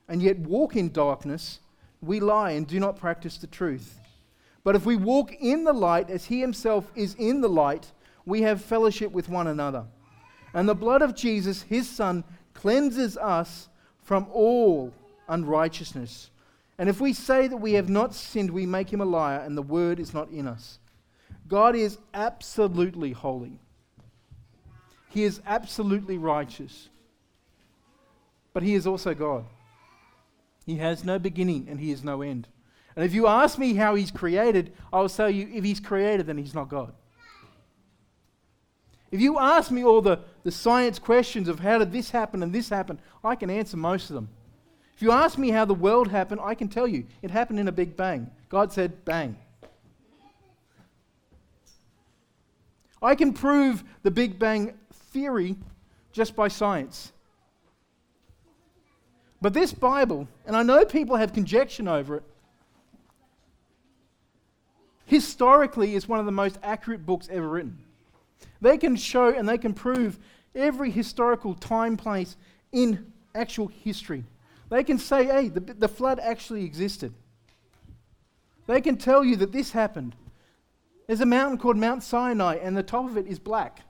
and 0.07 0.21
yet 0.21 0.39
walk 0.39 0.75
in 0.75 0.91
darkness, 0.91 1.59
we 2.01 2.19
lie 2.19 2.51
and 2.51 2.67
do 2.67 2.79
not 2.79 2.97
practice 2.97 3.37
the 3.37 3.47
truth. 3.47 3.99
But 4.63 4.75
if 4.75 4.85
we 4.85 4.95
walk 4.95 5.33
in 5.39 5.63
the 5.63 5.73
light 5.73 6.09
as 6.09 6.25
he 6.25 6.39
himself 6.39 6.89
is 6.95 7.15
in 7.15 7.41
the 7.41 7.49
light, 7.49 7.91
we 8.25 8.41
have 8.43 8.61
fellowship 8.61 9.11
with 9.11 9.27
one 9.27 9.47
another. 9.47 9.85
And 10.53 10.69
the 10.69 10.75
blood 10.75 11.01
of 11.01 11.15
Jesus, 11.15 11.63
his 11.63 11.89
Son, 11.89 12.23
cleanses 12.53 13.17
us 13.17 13.67
from 14.01 14.27
all 14.31 14.93
unrighteousness. 15.27 16.29
And 16.77 16.89
if 16.89 17.01
we 17.01 17.13
say 17.13 17.47
that 17.47 17.57
we 17.57 17.73
have 17.73 17.89
not 17.89 18.13
sinned, 18.13 18.51
we 18.51 18.65
make 18.65 18.91
him 18.91 19.01
a 19.01 19.05
liar, 19.05 19.39
and 19.39 19.57
the 19.57 19.61
word 19.61 19.99
is 19.99 20.13
not 20.13 20.29
in 20.29 20.47
us. 20.47 20.79
God 21.47 21.75
is 21.75 21.97
absolutely 22.13 23.11
holy. 23.11 23.59
He 25.09 25.23
is 25.23 25.41
absolutely 25.45 26.17
righteous. 26.17 26.89
But 28.53 28.63
He 28.63 28.75
is 28.75 28.87
also 28.87 29.13
God. 29.13 29.45
He 30.65 30.77
has 30.77 31.03
no 31.03 31.19
beginning 31.19 31.67
and 31.69 31.79
He 31.79 31.89
has 31.89 32.03
no 32.03 32.21
end. 32.21 32.47
And 32.95 33.03
if 33.03 33.13
you 33.13 33.27
ask 33.27 33.57
me 33.57 33.73
how 33.73 33.95
He's 33.95 34.11
created, 34.11 34.73
I 34.91 35.01
will 35.01 35.09
tell 35.09 35.29
you 35.29 35.49
if 35.51 35.63
He's 35.63 35.79
created, 35.79 36.27
then 36.27 36.37
He's 36.37 36.53
not 36.53 36.69
God. 36.69 36.93
If 39.11 39.21
you 39.21 39.37
ask 39.37 39.69
me 39.69 39.83
all 39.83 40.01
the, 40.01 40.19
the 40.43 40.51
science 40.51 40.97
questions 40.97 41.47
of 41.47 41.59
how 41.59 41.77
did 41.77 41.91
this 41.91 42.11
happen 42.11 42.41
and 42.41 42.51
this 42.51 42.69
happen, 42.69 42.99
I 43.23 43.35
can 43.35 43.49
answer 43.49 43.77
most 43.77 44.09
of 44.09 44.15
them. 44.15 44.29
If 44.95 45.01
you 45.01 45.11
ask 45.11 45.37
me 45.37 45.49
how 45.49 45.65
the 45.65 45.73
world 45.73 46.07
happened, 46.07 46.41
I 46.43 46.55
can 46.55 46.67
tell 46.67 46.87
you 46.87 47.05
it 47.21 47.31
happened 47.31 47.59
in 47.59 47.67
a 47.67 47.71
big 47.71 47.95
bang. 47.95 48.31
God 48.49 48.71
said, 48.71 49.05
bang. 49.05 49.37
I 53.03 53.15
can 53.15 53.33
prove 53.33 53.83
the 54.01 54.11
Big 54.11 54.39
Bang 54.39 54.73
theory 55.11 55.57
just 56.13 56.35
by 56.35 56.47
science. 56.47 57.11
But 59.43 59.53
this 59.53 59.73
Bible, 59.73 60.29
and 60.45 60.55
I 60.55 60.63
know 60.63 60.85
people 60.85 61.17
have 61.17 61.33
conjecture 61.33 61.89
over 61.89 62.15
it, 62.15 62.23
historically 65.05 65.95
is 65.95 66.07
one 66.07 66.21
of 66.21 66.25
the 66.25 66.31
most 66.31 66.57
accurate 66.63 67.05
books 67.05 67.27
ever 67.29 67.49
written. 67.49 67.77
They 68.61 68.77
can 68.77 68.95
show 68.95 69.33
and 69.33 69.47
they 69.47 69.57
can 69.57 69.73
prove 69.73 70.17
every 70.55 70.91
historical 70.91 71.55
time 71.55 71.97
place 71.97 72.37
in 72.71 73.11
actual 73.35 73.67
history. 73.67 74.23
They 74.69 74.81
can 74.81 74.97
say, 74.97 75.25
hey, 75.25 75.49
the, 75.49 75.59
the 75.59 75.89
flood 75.89 76.21
actually 76.21 76.63
existed. 76.63 77.13
They 78.65 78.79
can 78.79 78.95
tell 78.95 79.25
you 79.25 79.35
that 79.35 79.51
this 79.51 79.71
happened. 79.71 80.15
There's 81.05 81.19
a 81.19 81.25
mountain 81.25 81.57
called 81.57 81.75
Mount 81.75 82.01
Sinai, 82.01 82.59
and 82.63 82.77
the 82.77 82.81
top 82.81 83.09
of 83.09 83.17
it 83.17 83.27
is 83.27 83.39
black. 83.39 83.81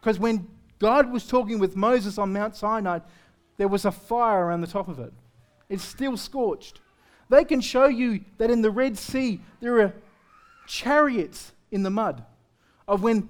Because 0.00 0.18
when 0.18 0.48
God 0.80 1.12
was 1.12 1.26
talking 1.26 1.60
with 1.60 1.76
Moses 1.76 2.18
on 2.18 2.32
Mount 2.32 2.56
Sinai, 2.56 2.98
there 3.58 3.68
was 3.68 3.84
a 3.84 3.92
fire 3.92 4.46
around 4.46 4.62
the 4.62 4.66
top 4.66 4.88
of 4.88 4.98
it. 4.98 5.12
It's 5.68 5.84
still 5.84 6.16
scorched. 6.16 6.80
They 7.28 7.44
can 7.44 7.60
show 7.60 7.86
you 7.86 8.24
that 8.38 8.50
in 8.50 8.62
the 8.62 8.70
Red 8.70 8.98
Sea, 8.98 9.40
there 9.60 9.80
are 9.80 9.94
chariots 10.66 11.52
in 11.70 11.84
the 11.84 11.90
mud 11.90 12.24
of 12.88 13.02
when 13.02 13.28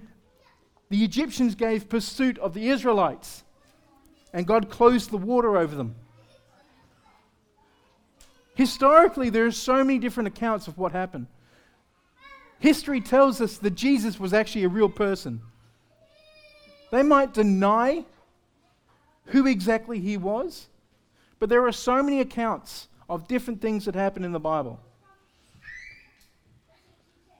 the 0.88 1.04
Egyptians 1.04 1.54
gave 1.54 1.88
pursuit 1.88 2.38
of 2.38 2.54
the 2.54 2.68
Israelites 2.68 3.44
and 4.32 4.46
God 4.46 4.70
closed 4.70 5.10
the 5.10 5.18
water 5.18 5.56
over 5.56 5.74
them. 5.74 5.96
Historically, 8.54 9.28
there 9.28 9.46
are 9.46 9.50
so 9.50 9.82
many 9.82 9.98
different 9.98 10.28
accounts 10.28 10.68
of 10.68 10.78
what 10.78 10.92
happened. 10.92 11.26
History 12.58 13.00
tells 13.00 13.40
us 13.40 13.58
that 13.58 13.74
Jesus 13.74 14.20
was 14.20 14.32
actually 14.32 14.64
a 14.64 14.68
real 14.68 14.88
person. 14.88 15.40
They 16.90 17.02
might 17.02 17.32
deny 17.32 18.04
who 19.26 19.46
exactly 19.46 20.00
he 20.00 20.16
was, 20.16 20.68
but 21.38 21.48
there 21.48 21.66
are 21.66 21.72
so 21.72 22.02
many 22.02 22.20
accounts 22.20 22.88
of 23.08 23.28
different 23.28 23.60
things 23.60 23.84
that 23.84 23.94
happen 23.94 24.24
in 24.24 24.32
the 24.32 24.40
Bible. 24.40 24.80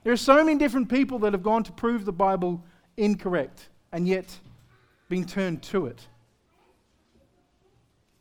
There 0.02 0.12
are 0.12 0.16
so 0.16 0.42
many 0.42 0.58
different 0.58 0.88
people 0.88 1.18
that 1.20 1.32
have 1.32 1.42
gone 1.42 1.62
to 1.64 1.72
prove 1.72 2.04
the 2.04 2.12
Bible 2.12 2.64
incorrect 2.96 3.68
and 3.92 4.06
yet 4.06 4.38
been 5.08 5.26
turned 5.26 5.62
to 5.64 5.86
it. 5.86 6.06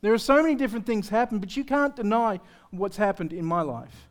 There 0.02 0.12
are 0.12 0.18
so 0.18 0.42
many 0.42 0.54
different 0.54 0.86
things 0.86 1.08
happen, 1.08 1.38
but 1.38 1.56
you 1.56 1.64
can't 1.64 1.94
deny 1.94 2.40
what's 2.70 2.96
happened 2.96 3.32
in 3.32 3.44
my 3.44 3.62
life. 3.62 4.08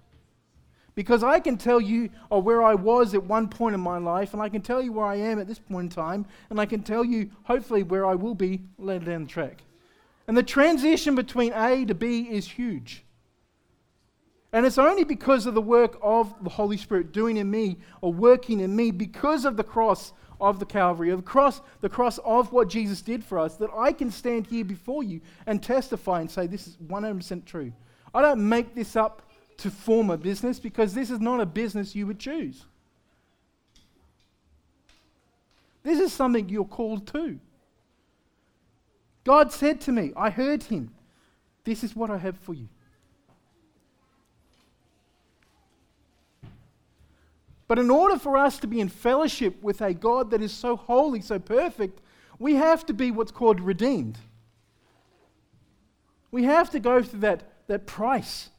Because 1.00 1.24
I 1.24 1.40
can 1.40 1.56
tell 1.56 1.80
you 1.80 2.10
oh, 2.30 2.40
where 2.40 2.62
I 2.62 2.76
was 2.76 3.14
at 3.14 3.24
one 3.24 3.48
point 3.48 3.74
in 3.74 3.80
my 3.80 3.98
life, 4.00 4.34
and 4.34 4.42
I 4.42 4.50
can 4.50 4.62
tell 4.62 4.82
you 4.82 4.92
where 4.92 5.06
I 5.06 5.16
am 5.16 5.40
at 5.40 5.48
this 5.48 5.58
point 5.58 5.86
in 5.86 5.90
time, 5.96 6.26
and 6.50 6.60
I 6.60 6.66
can 6.66 6.84
tell 6.84 7.06
you, 7.06 7.30
hopefully, 7.44 7.84
where 7.84 8.06
I 8.06 8.16
will 8.16 8.36
be 8.36 8.64
later 8.78 9.06
down 9.06 9.24
the 9.24 9.30
track. 9.30 9.64
And 10.28 10.36
the 10.36 10.44
transition 10.44 11.16
between 11.16 11.54
A 11.54 11.86
to 11.86 11.96
B 11.96 12.24
is 12.24 12.52
huge. 12.52 13.06
And 14.52 14.66
it's 14.66 14.78
only 14.78 15.06
because 15.06 15.46
of 15.46 15.54
the 15.54 15.62
work 15.62 15.98
of 16.04 16.36
the 16.44 16.50
Holy 16.50 16.76
Spirit 16.76 17.14
doing 17.14 17.38
in 17.38 17.50
me 17.50 17.78
or 18.02 18.12
working 18.12 18.60
in 18.60 18.76
me 18.76 18.92
because 18.92 19.46
of 19.46 19.56
the 19.56 19.64
cross 19.64 20.12
of 20.42 20.60
the 20.60 20.66
Calvary, 20.66 21.12
of 21.12 21.20
the 21.20 21.32
cross, 21.32 21.62
the 21.80 21.88
cross 21.88 22.18
of 22.26 22.52
what 22.52 22.68
Jesus 22.68 23.02
did 23.02 23.24
for 23.24 23.40
us, 23.40 23.56
that 23.56 23.70
I 23.74 23.94
can 23.94 24.12
stand 24.12 24.48
here 24.48 24.66
before 24.66 25.04
you 25.04 25.22
and 25.48 25.64
testify 25.64 26.20
and 26.20 26.30
say 26.30 26.46
this 26.46 26.68
is 26.68 26.76
100% 26.76 27.46
true. 27.46 27.72
I 28.14 28.22
don't 28.22 28.50
make 28.50 28.76
this 28.76 28.98
up 28.98 29.22
to 29.60 29.72
form 29.72 30.10
a 30.10 30.18
business 30.18 30.60
because 30.60 30.94
this 30.94 31.10
is 31.10 31.20
not 31.20 31.40
a 31.40 31.46
business 31.46 31.96
you 31.96 32.08
would 32.08 32.20
choose. 32.20 32.66
This 35.84 36.00
is 36.00 36.14
something 36.14 36.50
you're 36.50 36.66
called 36.66 37.08
to. 37.14 37.40
God 39.24 39.52
said 39.52 39.82
to 39.82 39.92
me, 39.92 40.12
I 40.16 40.30
heard 40.30 40.64
him, 40.64 40.92
this 41.64 41.84
is 41.84 41.96
what 41.96 42.10
I 42.10 42.18
have 42.18 42.38
for 42.38 42.54
you. 42.54 42.68
But 47.68 47.78
in 47.78 47.92
order 47.92 48.18
for 48.18 48.36
us 48.36 48.58
to 48.60 48.68
be 48.68 48.80
in 48.80 48.90
fellowship 48.90 49.62
with 49.62 49.82
a 49.82 49.94
God 49.94 50.32
that 50.32 50.42
is 50.42 50.52
so 50.52 50.76
holy, 50.76 51.22
so 51.22 51.38
perfect, 51.38 52.02
we 52.40 52.56
have 52.56 52.86
to 52.88 52.94
be 52.94 53.12
what's 53.12 53.32
called 53.32 53.60
redeemed. 53.60 54.18
We 56.32 56.46
have 56.46 56.72
to 56.72 56.80
go 56.80 57.04
through 57.04 57.20
that, 57.20 57.44
that 57.68 57.86
price. 57.86 58.50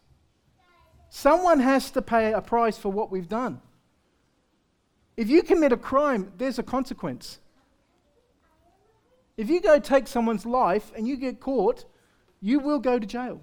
Someone 1.11 1.59
has 1.59 1.91
to 1.91 2.01
pay 2.01 2.33
a 2.33 2.41
price 2.41 2.79
for 2.79 2.91
what 2.91 3.11
we've 3.11 3.29
done. 3.29 3.61
If 5.17 5.29
you 5.29 5.43
commit 5.43 5.73
a 5.73 5.77
crime, 5.77 6.33
there's 6.39 6.59
a 6.59 6.63
consequence. 6.63 7.41
If 9.37 9.51
you 9.51 9.61
go 9.61 9.79
take 9.81 10.07
someone's 10.07 10.47
life 10.47 10.93
and 10.97 11.07
you 11.07 11.17
get 11.17 11.41
caught, 11.41 11.85
you 12.41 12.61
will 12.61 12.79
go 12.79 12.99
to 12.99 13.07
jail. 13.07 13.41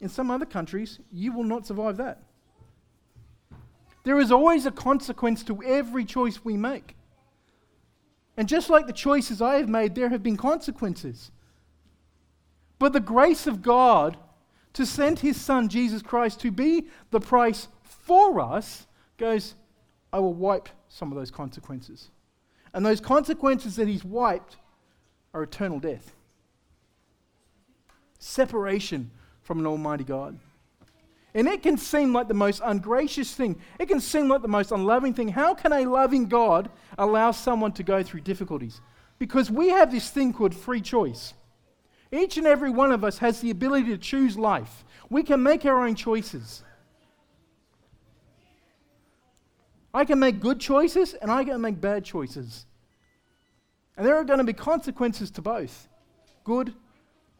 In 0.00 0.08
some 0.08 0.30
other 0.30 0.46
countries, 0.46 1.00
you 1.12 1.32
will 1.32 1.44
not 1.44 1.66
survive 1.66 1.96
that. 1.96 2.22
There 4.04 4.20
is 4.20 4.30
always 4.30 4.64
a 4.64 4.70
consequence 4.70 5.42
to 5.44 5.62
every 5.62 6.04
choice 6.04 6.44
we 6.44 6.56
make. 6.56 6.96
And 8.36 8.48
just 8.48 8.70
like 8.70 8.86
the 8.86 8.92
choices 8.92 9.42
I 9.42 9.56
have 9.56 9.68
made, 9.68 9.96
there 9.96 10.08
have 10.08 10.22
been 10.22 10.36
consequences. 10.36 11.32
But 12.78 12.92
the 12.92 13.00
grace 13.00 13.48
of 13.48 13.60
God 13.60 14.16
to 14.74 14.86
send 14.86 15.18
his 15.18 15.40
son, 15.40 15.68
Jesus 15.68 16.02
Christ, 16.02 16.40
to 16.40 16.50
be 16.50 16.88
the 17.10 17.20
price 17.20 17.68
for 17.82 18.40
us 18.40 18.86
goes, 19.16 19.54
I 20.12 20.18
will 20.20 20.34
wipe 20.34 20.68
some 20.88 21.12
of 21.12 21.18
those 21.18 21.30
consequences. 21.30 22.08
And 22.72 22.84
those 22.84 23.00
consequences 23.00 23.76
that 23.76 23.88
he's 23.88 24.04
wiped 24.04 24.56
are 25.34 25.42
eternal 25.42 25.78
death, 25.78 26.12
separation 28.18 29.10
from 29.42 29.58
an 29.58 29.66
almighty 29.66 30.04
God. 30.04 30.38
And 31.34 31.46
it 31.46 31.62
can 31.62 31.76
seem 31.76 32.12
like 32.12 32.28
the 32.28 32.34
most 32.34 32.62
ungracious 32.64 33.34
thing. 33.34 33.60
It 33.78 33.86
can 33.86 34.00
seem 34.00 34.28
like 34.28 34.42
the 34.42 34.48
most 34.48 34.72
unloving 34.72 35.14
thing. 35.14 35.28
How 35.28 35.54
can 35.54 35.72
a 35.72 35.84
loving 35.84 36.26
God 36.26 36.70
allow 36.96 37.32
someone 37.32 37.72
to 37.72 37.82
go 37.82 38.02
through 38.02 38.22
difficulties? 38.22 38.80
Because 39.18 39.50
we 39.50 39.68
have 39.68 39.92
this 39.92 40.10
thing 40.10 40.32
called 40.32 40.54
free 40.54 40.80
choice. 40.80 41.34
Each 42.10 42.36
and 42.38 42.46
every 42.46 42.70
one 42.70 42.92
of 42.92 43.04
us 43.04 43.18
has 43.18 43.40
the 43.40 43.50
ability 43.50 43.86
to 43.86 43.98
choose 43.98 44.36
life. 44.38 44.84
We 45.10 45.22
can 45.22 45.42
make 45.42 45.64
our 45.64 45.86
own 45.86 45.94
choices. 45.94 46.62
I 49.92 50.04
can 50.04 50.18
make 50.18 50.40
good 50.40 50.60
choices 50.60 51.14
and 51.14 51.30
I 51.30 51.44
can 51.44 51.60
make 51.60 51.80
bad 51.80 52.04
choices. 52.04 52.66
And 53.96 54.06
there 54.06 54.16
are 54.16 54.24
going 54.24 54.38
to 54.38 54.44
be 54.44 54.52
consequences 54.52 55.30
to 55.32 55.42
both 55.42 55.88
good 56.44 56.72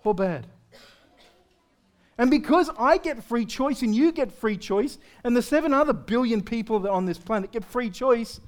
or 0.05 0.15
bad. 0.15 0.47
And 2.19 2.31
because 2.31 2.69
I 2.77 2.99
get 2.99 3.23
free 3.23 3.47
choice 3.47 3.83
and 3.83 3.95
you 3.95 4.11
get 4.11 4.33
free 4.33 4.57
choice, 4.57 4.99
and 5.23 5.37
the 5.37 5.43
seven 5.43 5.73
other 5.73 5.93
billion 5.93 6.43
people 6.43 6.89
on 6.89 7.07
this 7.07 7.17
planet 7.17 7.53
get 7.53 7.65
free 7.65 7.91
choice, 7.91 8.41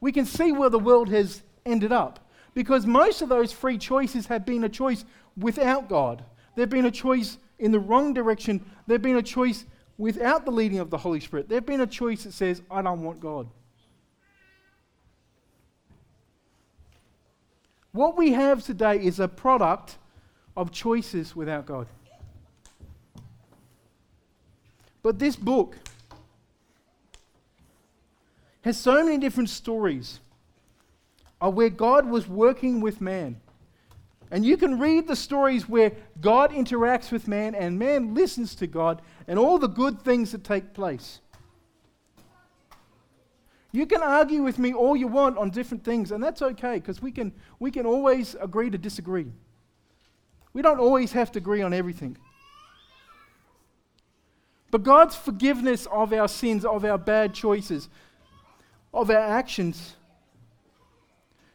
we 0.00 0.10
can 0.10 0.26
see 0.26 0.50
where 0.50 0.68
the 0.68 0.80
world 0.80 1.08
has 1.10 1.42
ended 1.64 1.92
up. 1.92 2.27
Because 2.58 2.86
most 2.86 3.22
of 3.22 3.28
those 3.28 3.52
free 3.52 3.78
choices 3.78 4.26
have 4.26 4.44
been 4.44 4.64
a 4.64 4.68
choice 4.68 5.04
without 5.36 5.88
God. 5.88 6.24
They've 6.56 6.68
been 6.68 6.86
a 6.86 6.90
choice 6.90 7.38
in 7.60 7.70
the 7.70 7.78
wrong 7.78 8.12
direction. 8.12 8.68
They've 8.88 9.00
been 9.00 9.14
a 9.14 9.22
choice 9.22 9.64
without 9.96 10.44
the 10.44 10.50
leading 10.50 10.80
of 10.80 10.90
the 10.90 10.98
Holy 10.98 11.20
Spirit. 11.20 11.48
They've 11.48 11.64
been 11.64 11.82
a 11.82 11.86
choice 11.86 12.24
that 12.24 12.32
says, 12.32 12.60
I 12.68 12.82
don't 12.82 13.04
want 13.04 13.20
God. 13.20 13.46
What 17.92 18.16
we 18.16 18.32
have 18.32 18.64
today 18.64 18.96
is 18.96 19.20
a 19.20 19.28
product 19.28 19.96
of 20.56 20.72
choices 20.72 21.36
without 21.36 21.64
God. 21.64 21.86
But 25.04 25.20
this 25.20 25.36
book 25.36 25.76
has 28.62 28.76
so 28.76 29.04
many 29.04 29.18
different 29.18 29.48
stories 29.48 30.18
of 31.40 31.54
where 31.54 31.70
God 31.70 32.06
was 32.06 32.28
working 32.28 32.80
with 32.80 33.00
man. 33.00 33.40
And 34.30 34.44
you 34.44 34.56
can 34.56 34.78
read 34.78 35.06
the 35.08 35.16
stories 35.16 35.68
where 35.68 35.92
God 36.20 36.50
interacts 36.50 37.10
with 37.10 37.28
man 37.28 37.54
and 37.54 37.78
man 37.78 38.14
listens 38.14 38.54
to 38.56 38.66
God 38.66 39.00
and 39.26 39.38
all 39.38 39.58
the 39.58 39.68
good 39.68 40.02
things 40.02 40.32
that 40.32 40.44
take 40.44 40.74
place. 40.74 41.20
You 43.72 43.86
can 43.86 44.02
argue 44.02 44.42
with 44.42 44.58
me 44.58 44.72
all 44.72 44.96
you 44.96 45.08
want 45.08 45.38
on 45.38 45.50
different 45.50 45.84
things, 45.84 46.10
and 46.10 46.22
that's 46.22 46.40
okay 46.40 46.74
because 46.74 47.02
we 47.02 47.12
can, 47.12 47.32
we 47.58 47.70
can 47.70 47.86
always 47.86 48.34
agree 48.40 48.70
to 48.70 48.78
disagree. 48.78 49.30
We 50.52 50.62
don't 50.62 50.80
always 50.80 51.12
have 51.12 51.30
to 51.32 51.38
agree 51.38 51.62
on 51.62 51.72
everything. 51.74 52.16
But 54.70 54.82
God's 54.82 55.16
forgiveness 55.16 55.86
of 55.86 56.12
our 56.12 56.28
sins, 56.28 56.64
of 56.64 56.84
our 56.84 56.98
bad 56.98 57.34
choices, 57.34 57.88
of 58.92 59.10
our 59.10 59.16
actions, 59.16 59.94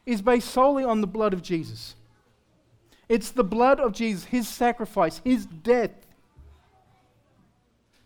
is 0.06 0.22
based 0.22 0.50
solely 0.50 0.84
on 0.84 1.02
the 1.02 1.08
blood 1.08 1.34
of 1.34 1.42
Jesus. 1.42 1.96
It's 3.10 3.32
the 3.32 3.44
blood 3.44 3.80
of 3.80 3.94
Jesus, 3.94 4.26
his 4.26 4.48
sacrifice, 4.48 5.22
his 5.24 5.46
death, 5.46 5.92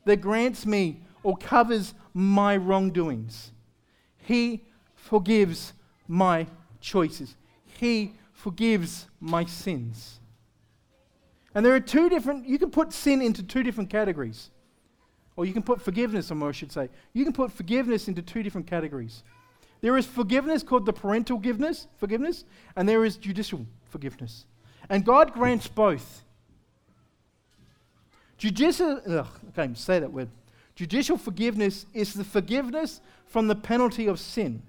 that 0.05 0.17
grants 0.17 0.65
me 0.65 1.01
or 1.23 1.37
covers 1.37 1.93
my 2.13 2.57
wrongdoings. 2.57 3.51
He 4.17 4.63
forgives 4.95 5.73
my 6.07 6.47
choices. 6.79 7.35
He 7.79 8.13
forgives 8.33 9.07
my 9.19 9.45
sins. 9.45 10.19
And 11.53 11.65
there 11.65 11.73
are 11.73 11.79
two 11.79 12.09
different, 12.09 12.47
you 12.47 12.59
can 12.59 12.69
put 12.69 12.93
sin 12.93 13.21
into 13.21 13.43
two 13.43 13.63
different 13.63 13.89
categories. 13.89 14.51
Or 15.35 15.45
you 15.45 15.53
can 15.53 15.63
put 15.63 15.81
forgiveness, 15.81 16.31
or 16.31 16.47
I 16.47 16.51
should 16.51 16.71
say. 16.71 16.89
You 17.13 17.23
can 17.23 17.33
put 17.33 17.51
forgiveness 17.51 18.07
into 18.07 18.21
two 18.21 18.43
different 18.43 18.67
categories. 18.67 19.23
There 19.81 19.97
is 19.97 20.05
forgiveness 20.05 20.63
called 20.63 20.85
the 20.85 20.93
parental 20.93 21.37
forgiveness, 21.37 21.87
forgiveness, 21.97 22.45
and 22.75 22.87
there 22.87 23.05
is 23.05 23.17
judicial 23.17 23.65
forgiveness. 23.89 24.45
And 24.89 25.05
God 25.05 25.33
grants 25.33 25.67
both. 25.67 26.23
Judicial, 28.37 29.01
ugh, 29.07 29.27
I 29.47 29.51
can't 29.55 29.77
say 29.77 29.99
that 29.99 30.11
word. 30.11 30.29
Judicial 30.75 31.17
forgiveness 31.17 31.85
is 31.93 32.13
the 32.13 32.23
forgiveness 32.23 33.01
from 33.25 33.47
the 33.47 33.55
penalty 33.55 34.07
of 34.07 34.19
sin, 34.19 34.61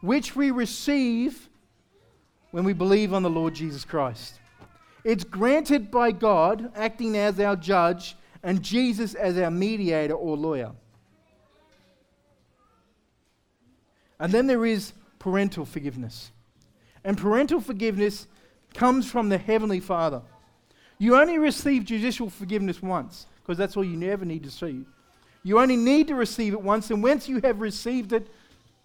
which 0.00 0.34
we 0.34 0.50
receive 0.50 1.48
when 2.50 2.64
we 2.64 2.72
believe 2.72 3.12
on 3.12 3.22
the 3.22 3.30
Lord 3.30 3.54
Jesus 3.54 3.84
Christ. 3.84 4.40
It's 5.04 5.24
granted 5.24 5.90
by 5.90 6.12
God, 6.12 6.72
acting 6.74 7.16
as 7.16 7.38
our 7.40 7.56
judge, 7.56 8.16
and 8.42 8.62
Jesus 8.62 9.14
as 9.14 9.38
our 9.38 9.50
mediator 9.50 10.14
or 10.14 10.36
lawyer. 10.36 10.72
And 14.20 14.30
then 14.30 14.46
there 14.46 14.64
is 14.66 14.92
parental 15.18 15.64
forgiveness. 15.64 16.30
And 17.02 17.16
parental 17.16 17.60
forgiveness 17.60 18.26
comes 18.74 19.10
from 19.10 19.30
the 19.30 19.38
Heavenly 19.38 19.80
Father. 19.80 20.22
You 20.98 21.16
only 21.16 21.38
receive 21.38 21.86
judicial 21.86 22.28
forgiveness 22.28 22.82
once, 22.82 23.26
because 23.36 23.56
that's 23.56 23.76
all 23.76 23.84
you 23.84 24.00
ever 24.10 24.26
need 24.26 24.44
to 24.44 24.50
see. 24.50 24.84
You 25.42 25.58
only 25.58 25.76
need 25.76 26.08
to 26.08 26.14
receive 26.14 26.52
it 26.52 26.60
once, 26.60 26.90
and 26.90 27.02
once 27.02 27.26
you 27.26 27.40
have 27.40 27.62
received 27.62 28.12
it, 28.12 28.28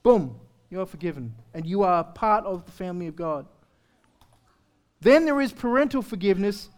boom, 0.02 0.40
you 0.70 0.80
are 0.80 0.86
forgiven, 0.86 1.36
and 1.54 1.66
you 1.66 1.84
are 1.84 2.06
part 2.06 2.46
of 2.46 2.66
the 2.66 2.72
family 2.72 3.08
of 3.08 3.18
God. 3.18 3.46
Then 5.02 5.26
there 5.26 5.42
is 5.42 5.52
parental 5.52 6.02
forgiveness, 6.02 6.70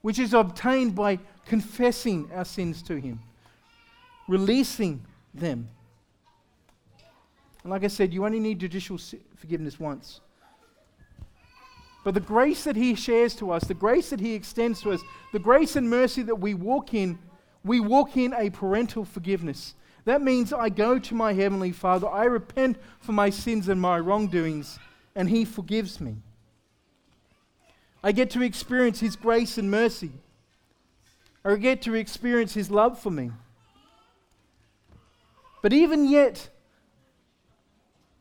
which 0.00 0.18
is 0.18 0.32
obtained 0.32 0.94
by 0.94 1.18
confessing 1.44 2.30
our 2.34 2.46
sins 2.46 2.82
to 2.84 2.96
Him, 2.96 3.20
releasing 4.26 5.04
them. 5.34 5.68
And 7.62 7.70
like 7.70 7.84
I 7.84 7.88
said, 7.88 8.12
you 8.14 8.24
only 8.24 8.40
need 8.40 8.58
judicial 8.58 8.98
forgiveness 9.36 9.78
once. 9.78 10.20
But 12.04 12.14
the 12.14 12.20
grace 12.20 12.64
that 12.64 12.76
He 12.76 12.94
shares 12.94 13.34
to 13.36 13.50
us, 13.50 13.64
the 13.64 13.74
grace 13.74 14.10
that 14.10 14.20
He 14.20 14.34
extends 14.34 14.80
to 14.82 14.92
us, 14.92 15.02
the 15.32 15.38
grace 15.38 15.76
and 15.76 15.88
mercy 15.88 16.22
that 16.22 16.36
we 16.36 16.54
walk 16.54 16.94
in, 16.94 17.18
we 17.62 17.80
walk 17.80 18.16
in 18.16 18.32
a 18.32 18.48
parental 18.50 19.04
forgiveness. 19.04 19.74
That 20.06 20.22
means 20.22 20.52
I 20.52 20.70
go 20.70 20.98
to 20.98 21.14
my 21.14 21.34
Heavenly 21.34 21.72
Father, 21.72 22.08
I 22.08 22.24
repent 22.24 22.78
for 23.00 23.12
my 23.12 23.28
sins 23.28 23.68
and 23.68 23.80
my 23.80 23.98
wrongdoings, 23.98 24.78
and 25.14 25.28
He 25.28 25.44
forgives 25.44 26.00
me. 26.00 26.16
I 28.02 28.12
get 28.12 28.30
to 28.30 28.42
experience 28.42 29.00
His 29.00 29.14
grace 29.14 29.58
and 29.58 29.70
mercy. 29.70 30.12
I 31.44 31.56
get 31.56 31.82
to 31.82 31.94
experience 31.94 32.54
His 32.54 32.70
love 32.70 32.98
for 32.98 33.10
me. 33.10 33.30
But 35.60 35.74
even 35.74 36.08
yet, 36.08 36.48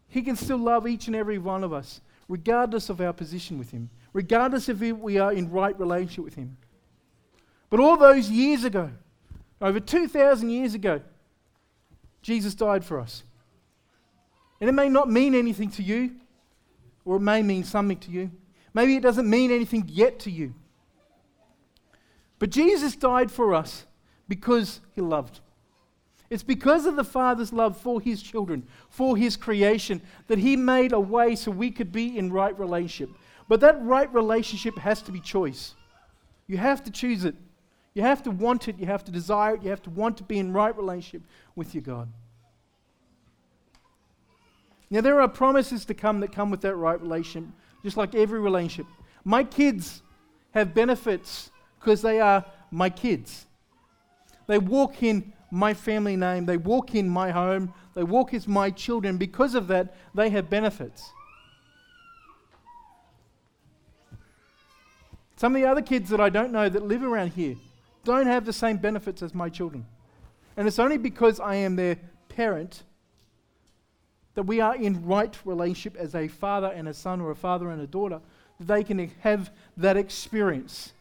He 0.10 0.22
can 0.22 0.36
still 0.36 0.58
love 0.58 0.88
each 0.88 1.08
and 1.08 1.16
every 1.16 1.38
one 1.38 1.64
of 1.64 1.72
us 1.72 2.02
regardless 2.30 2.90
of 2.90 3.02
our 3.02 3.12
position 3.12 3.58
with 3.58 3.72
Him, 3.72 3.90
regardless 4.14 4.70
if 4.70 4.80
we 4.80 5.18
are 5.18 5.34
in 5.34 5.50
right 5.50 5.78
relationship 5.78 6.24
with 6.24 6.36
Him. 6.36 6.58
But 7.70 7.80
all 7.80 7.98
those 7.98 8.30
years 8.30 8.64
ago, 8.64 8.92
over 9.60 9.80
2,000 9.80 10.50
years 10.50 10.76
ago, 10.76 11.02
Jesus 12.22 12.54
died 12.56 12.86
for 12.86 13.00
us. 13.00 13.24
And 14.62 14.70
it 14.70 14.74
may 14.74 14.90
not 14.90 15.10
mean 15.10 15.36
anything 15.36 15.72
to 15.72 15.84
you, 15.84 16.12
or 17.04 17.18
it 17.18 17.22
may 17.22 17.42
mean 17.42 17.64
something 17.64 17.98
to 17.98 18.12
you. 18.12 18.32
Maybe 18.74 18.96
it 18.96 19.02
doesn't 19.02 19.30
mean 19.30 19.52
anything 19.52 19.86
yet 19.88 20.20
to 20.20 20.32
you. 20.32 20.54
But 22.38 22.52
Jesus 22.52 22.96
died 22.96 23.32
for 23.32 23.54
us 23.54 23.86
because 24.28 24.82
He 24.94 25.02
loved. 25.02 25.40
It's 26.30 26.44
because 26.44 26.86
of 26.86 26.96
the 26.96 27.04
Father's 27.04 27.52
love 27.52 27.78
for 27.78 28.00
His 28.00 28.22
children, 28.22 28.68
for 28.90 29.18
His 29.18 29.36
creation, 29.36 30.02
that 30.28 30.38
He 30.38 30.56
made 30.56 30.92
a 30.92 31.00
way 31.00 31.36
so 31.36 31.52
we 31.52 31.72
could 31.72 31.92
be 31.92 32.18
in 32.18 32.32
right 32.32 32.58
relationship. 32.58 33.16
But 33.48 33.62
that 33.62 33.82
right 33.84 34.14
relationship 34.14 34.78
has 34.78 35.02
to 35.04 35.12
be 35.12 35.20
choice. 35.20 35.74
You 36.48 36.58
have 36.58 36.84
to 36.84 36.92
choose 36.92 37.26
it. 37.26 37.36
You 37.96 38.04
have 38.04 38.22
to 38.24 38.32
want 38.32 38.68
it. 38.68 38.78
You 38.78 38.86
have 38.86 39.04
to 39.06 39.12
desire 39.12 39.56
it. 39.56 39.64
You 39.64 39.72
have 39.72 39.82
to 39.84 39.90
want 39.90 40.18
to 40.18 40.24
be 40.24 40.38
in 40.38 40.54
right 40.54 40.76
relationship 40.76 41.24
with 41.56 41.74
your 41.74 41.82
God. 41.82 42.08
Now, 44.92 45.02
there 45.02 45.22
are 45.22 45.28
promises 45.28 45.86
to 45.86 45.94
come 45.94 46.20
that 46.20 46.32
come 46.32 46.50
with 46.50 46.62
that 46.62 46.76
right 46.76 47.00
relationship, 47.00 47.50
just 47.84 47.98
like 47.98 48.16
every 48.16 48.40
relationship. 48.40 48.88
My 49.24 49.44
kids 49.44 50.02
have 50.52 50.74
benefits 50.74 51.52
because 51.80 52.02
they 52.02 52.20
are 52.20 52.46
my 52.72 52.90
kids. 52.90 53.46
They 54.48 54.58
walk 54.58 55.04
in 55.04 55.34
my 55.52 55.74
family 55.74 56.16
name, 56.16 56.46
they 56.46 56.58
walk 56.58 56.96
in 56.96 57.10
my 57.10 57.32
home, 57.32 57.74
they 57.96 58.04
walk 58.04 58.34
as 58.34 58.48
my 58.48 58.70
children. 58.70 59.18
Because 59.18 59.56
of 59.56 59.68
that, 59.68 59.96
they 60.14 60.30
have 60.30 60.50
benefits. 60.50 61.12
Some 65.36 65.56
of 65.56 65.62
the 65.62 65.68
other 65.68 65.82
kids 65.82 66.10
that 66.10 66.20
I 66.20 66.30
don't 66.30 66.52
know 66.52 66.68
that 66.68 66.84
live 66.84 67.02
around 67.02 67.32
here 67.32 67.56
don't 68.04 68.28
have 68.28 68.46
the 68.46 68.54
same 68.54 68.78
benefits 68.78 69.22
as 69.22 69.34
my 69.34 69.50
children. 69.50 69.86
And 70.58 70.68
it's 70.68 70.80
only 70.80 70.98
because 70.98 71.40
I 71.40 71.56
am 71.56 71.76
their 71.76 71.98
parent 72.28 72.84
that 74.36 74.44
we 74.44 74.62
are 74.62 74.76
in 74.76 75.06
right 75.06 75.38
relationship 75.46 75.96
as 75.96 76.16
a 76.16 76.28
father 76.28 76.68
and 76.68 76.88
a 76.88 76.94
son 76.94 77.22
or 77.22 77.32
a 77.32 77.36
father 77.36 77.72
and 77.72 77.82
a 77.82 77.88
daughter 77.88 78.22
that 78.60 78.68
they 78.68 78.84
can 78.84 79.12
have 79.22 79.52
that 79.78 79.98
experience. 79.98 80.94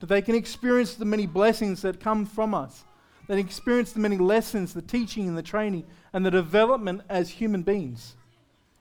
That 0.00 0.06
they 0.06 0.22
can 0.22 0.34
experience 0.34 0.94
the 0.94 1.04
many 1.04 1.26
blessings 1.26 1.82
that 1.82 2.00
come 2.00 2.26
from 2.26 2.54
us 2.54 2.84
that 3.26 3.38
experience 3.38 3.92
the 3.92 4.00
many 4.00 4.18
lessons, 4.18 4.74
the 4.74 4.82
teaching 4.82 5.28
and 5.28 5.36
the 5.36 5.42
training, 5.42 5.84
and 6.12 6.24
the 6.24 6.30
development 6.30 7.02
as 7.08 7.30
human 7.30 7.62
beings. 7.62 8.16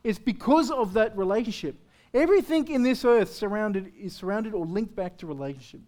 It's 0.03 0.19
because 0.19 0.69
of 0.69 0.93
that 0.93 1.17
relationship. 1.17 1.75
Everything 2.13 2.67
in 2.67 2.84
this 2.84 3.06
earth 3.06 3.34
surrounded 3.34 3.91
is 3.99 4.13
surrounded 4.13 4.53
or 4.53 4.65
linked 4.65 4.95
back 4.95 5.17
to 5.17 5.27
relationship. 5.27 5.82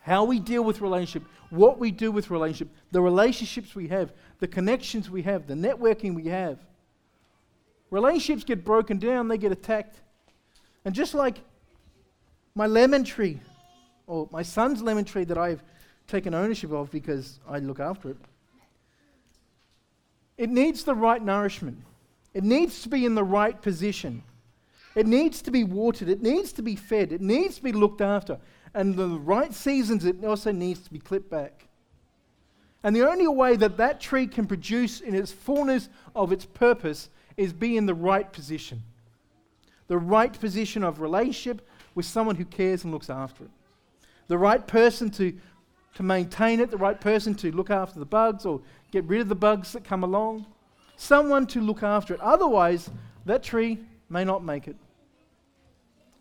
How 0.00 0.24
we 0.24 0.38
deal 0.40 0.62
with 0.64 0.80
relationship, 0.80 1.28
what 1.50 1.78
we 1.78 1.90
do 1.90 2.10
with 2.10 2.30
relationship, 2.30 2.68
the 2.90 3.00
relationships 3.00 3.74
we 3.74 3.88
have, 3.88 4.12
the 4.38 4.48
connections 4.48 5.10
we 5.10 5.22
have, 5.22 5.46
the 5.46 5.54
networking 5.54 6.14
we 6.14 6.26
have. 6.26 6.58
Relationships 7.90 8.44
get 8.44 8.64
broken 8.64 8.98
down, 8.98 9.28
they 9.28 9.38
get 9.38 9.52
attacked. 9.52 10.00
And 10.84 10.94
just 10.94 11.14
like 11.14 11.38
my 12.54 12.66
lemon 12.66 13.04
tree, 13.04 13.40
or 14.06 14.28
my 14.32 14.42
son's 14.42 14.82
lemon 14.82 15.04
tree 15.04 15.24
that 15.24 15.38
I've 15.38 15.62
taken 16.08 16.34
ownership 16.34 16.72
of 16.72 16.90
because 16.90 17.38
I 17.48 17.58
look 17.58 17.78
after 17.78 18.10
it. 18.10 18.16
It 20.36 20.50
needs 20.50 20.84
the 20.84 20.94
right 20.94 21.22
nourishment. 21.22 21.78
It 22.34 22.44
needs 22.44 22.82
to 22.82 22.88
be 22.88 23.04
in 23.04 23.14
the 23.14 23.24
right 23.24 23.60
position. 23.60 24.22
It 24.94 25.06
needs 25.06 25.42
to 25.42 25.50
be 25.50 25.64
watered. 25.64 26.08
It 26.08 26.22
needs 26.22 26.52
to 26.54 26.62
be 26.62 26.74
fed. 26.74 27.12
It 27.12 27.20
needs 27.20 27.56
to 27.56 27.62
be 27.62 27.72
looked 27.72 28.00
after. 28.00 28.38
And 28.74 28.96
the 28.96 29.06
right 29.06 29.52
seasons, 29.52 30.04
it 30.04 30.24
also 30.24 30.50
needs 30.50 30.80
to 30.80 30.92
be 30.92 30.98
clipped 30.98 31.30
back. 31.30 31.68
And 32.82 32.94
the 32.94 33.08
only 33.08 33.26
way 33.26 33.56
that 33.56 33.76
that 33.76 34.00
tree 34.00 34.26
can 34.26 34.46
produce 34.46 35.00
in 35.00 35.14
its 35.14 35.32
fullness 35.32 35.88
of 36.14 36.32
its 36.32 36.46
purpose 36.46 37.10
is 37.36 37.52
be 37.52 37.76
in 37.76 37.86
the 37.86 37.94
right 37.94 38.30
position. 38.32 38.82
The 39.88 39.98
right 39.98 40.38
position 40.38 40.84
of 40.84 41.00
relationship 41.00 41.66
with 41.94 42.06
someone 42.06 42.36
who 42.36 42.44
cares 42.44 42.84
and 42.84 42.92
looks 42.92 43.10
after 43.10 43.44
it. 43.44 43.50
The 44.28 44.38
right 44.38 44.64
person 44.64 45.10
to 45.12 45.32
to 45.98 46.04
maintain 46.04 46.60
it, 46.60 46.70
the 46.70 46.76
right 46.76 47.00
person 47.00 47.34
to 47.34 47.50
look 47.50 47.70
after 47.70 47.98
the 47.98 48.06
bugs 48.06 48.46
or 48.46 48.60
get 48.92 49.02
rid 49.06 49.20
of 49.20 49.28
the 49.28 49.34
bugs 49.34 49.72
that 49.72 49.82
come 49.82 50.04
along, 50.04 50.46
someone 50.96 51.44
to 51.44 51.60
look 51.60 51.82
after 51.82 52.14
it. 52.14 52.20
Otherwise, 52.20 52.88
that 53.26 53.42
tree 53.42 53.80
may 54.08 54.24
not 54.24 54.44
make 54.44 54.68
it. 54.68 54.76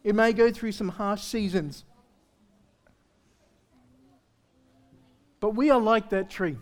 It 0.03 0.15
may 0.15 0.33
go 0.33 0.51
through 0.51 0.71
some 0.71 0.89
harsh 0.89 1.21
seasons. 1.21 1.85
But 5.41 5.51
we 5.51 5.69
are 5.69 5.79
like 5.79 6.09
that 6.09 6.27
tree. 6.27 6.57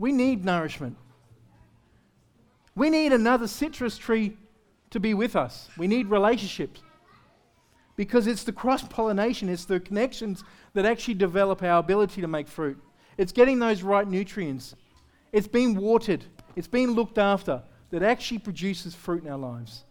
We 0.00 0.10
need 0.10 0.44
nourishment. 0.44 0.96
We 2.74 2.90
need 2.90 3.12
another 3.12 3.46
citrus 3.46 3.96
tree 3.96 4.36
to 4.90 4.98
be 4.98 5.14
with 5.14 5.36
us. 5.36 5.68
We 5.78 5.86
need 5.86 6.08
relationships. 6.08 6.80
Because 7.98 8.28
it's 8.28 8.44
the 8.44 8.52
cross 8.52 8.84
pollination, 8.84 9.48
it's 9.48 9.64
the 9.64 9.80
connections 9.80 10.44
that 10.74 10.86
actually 10.86 11.14
develop 11.14 11.64
our 11.64 11.80
ability 11.80 12.20
to 12.20 12.28
make 12.28 12.46
fruit. 12.46 12.80
It's 13.16 13.32
getting 13.32 13.58
those 13.58 13.82
right 13.82 14.06
nutrients. 14.06 14.76
It's 15.32 15.48
being 15.48 15.74
watered, 15.74 16.24
it's 16.54 16.68
being 16.68 16.92
looked 16.92 17.18
after 17.18 17.60
that 17.90 18.04
actually 18.04 18.38
produces 18.38 18.94
fruit 18.94 19.24
in 19.24 19.28
our 19.28 19.36
lives. 19.36 19.82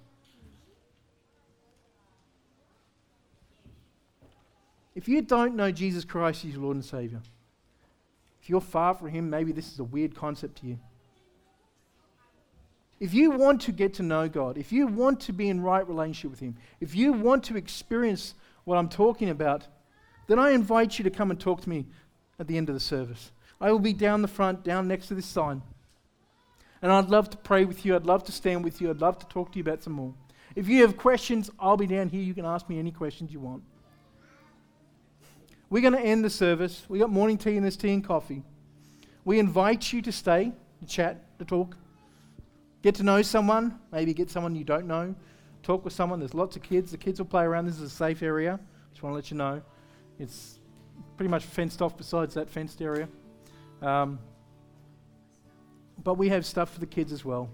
If 4.96 5.10
you 5.10 5.22
don't 5.22 5.56
know 5.58 5.70
Jesus 5.70 6.06
Christ 6.06 6.46
as 6.46 6.54
your 6.54 6.62
Lord 6.62 6.78
and 6.78 6.86
Savior, 6.86 7.20
if 8.42 8.50
you're 8.50 8.62
far 8.62 8.94
from 8.94 9.10
Him, 9.10 9.30
maybe 9.30 9.52
this 9.52 9.70
is 9.74 9.80
a 9.80 9.84
weird 9.84 10.16
concept 10.16 10.60
to 10.62 10.68
you. 10.68 10.80
If 13.00 13.14
you 13.14 13.32
want 13.32 13.62
to 13.62 13.72
get 13.72 13.94
to 13.96 14.04
know 14.04 14.28
God, 14.28 14.58
if 14.58 14.72
you 14.72 14.88
want 14.88 15.20
to 15.22 15.34
be 15.34 15.50
in 15.50 15.62
right 15.62 15.88
relationship 15.88 16.32
with 16.32 16.40
Him, 16.40 16.56
if 16.80 16.96
you 16.96 17.14
want 17.14 17.44
to 17.46 17.58
experience 17.58 18.34
what 18.64 18.78
I'm 18.78 18.90
talking 18.90 19.30
about, 19.30 19.68
then 20.28 20.40
I 20.40 20.52
invite 20.52 20.98
you 20.98 21.04
to 21.04 21.10
come 21.10 21.32
and 21.32 21.40
talk 21.40 21.62
to 21.62 21.70
me 21.70 21.86
at 22.40 22.48
the 22.48 22.58
end 22.58 22.70
of 22.70 22.76
the 22.76 22.82
service. 22.82 23.32
I 23.62 23.72
will 23.72 23.80
be 23.80 23.94
down 23.94 24.22
the 24.22 24.28
front, 24.28 24.64
down 24.64 24.88
next 24.88 25.08
to 25.08 25.16
this 25.16 25.26
sign. 25.26 25.62
And 26.82 26.92
I'd 26.92 27.10
love 27.10 27.30
to 27.32 27.38
pray 27.38 27.66
with 27.66 27.86
you. 27.86 27.96
I'd 27.96 28.06
love 28.06 28.24
to 28.26 28.32
stand 28.32 28.64
with 28.64 28.82
you. 28.82 28.90
I'd 28.90 29.02
love 29.02 29.18
to 29.20 29.26
talk 29.28 29.52
to 29.52 29.58
you 29.58 29.64
about 29.64 29.84
some 29.84 29.94
more. 29.94 30.14
If 30.56 30.68
you 30.68 30.82
have 30.82 30.98
questions, 30.98 31.50
I'll 31.60 31.78
be 31.78 31.88
down 31.88 32.10
here. 32.10 32.22
You 32.22 32.34
can 32.34 32.46
ask 32.46 32.68
me 32.70 32.80
any 32.80 32.92
questions 32.92 33.32
you 33.32 33.40
want. 33.40 33.64
We're 35.70 35.82
going 35.82 35.94
to 35.94 36.00
end 36.00 36.24
the 36.24 36.30
service. 36.30 36.86
We 36.88 37.00
got 37.00 37.10
morning 37.10 37.38
tea 37.38 37.56
and 37.58 37.64
there's 37.64 37.78
tea 37.78 37.94
and 37.94 38.04
coffee. 38.04 38.44
We 39.26 39.40
invite 39.40 39.92
you 39.92 40.02
to 40.04 40.12
stay, 40.12 40.54
to 40.80 40.86
chat, 40.88 41.38
to 41.40 41.46
talk. 41.46 41.76
Get 42.88 42.96
to 42.96 43.04
know 43.04 43.22
someone, 43.22 43.78
maybe 43.92 44.14
get 44.14 44.30
someone 44.30 44.56
you 44.56 44.64
don't 44.64 44.88
know. 44.88 45.14
Talk 45.62 45.84
with 45.84 45.92
someone. 45.92 46.20
There's 46.20 46.34
lots 46.34 46.56
of 46.56 46.64
kids. 46.64 46.90
The 46.90 46.98
kids 46.98 47.20
will 47.20 47.26
play 47.26 47.44
around. 47.44 47.66
This 47.66 47.76
is 47.76 47.82
a 47.82 47.90
safe 47.90 48.24
area. 48.24 48.58
Just 48.92 49.04
want 49.04 49.12
to 49.12 49.16
let 49.18 49.30
you 49.30 49.36
know. 49.36 49.62
It's 50.20 50.60
pretty 51.18 51.30
much 51.30 51.44
fenced 51.44 51.82
off 51.82 51.98
besides 51.98 52.34
that 52.36 52.50
fenced 52.50 52.82
area. 52.82 53.10
Um, 53.82 54.20
but 56.02 56.14
we 56.14 56.30
have 56.30 56.46
stuff 56.46 56.74
for 56.74 56.80
the 56.80 56.86
kids 56.86 57.12
as 57.12 57.26
well. 57.26 57.50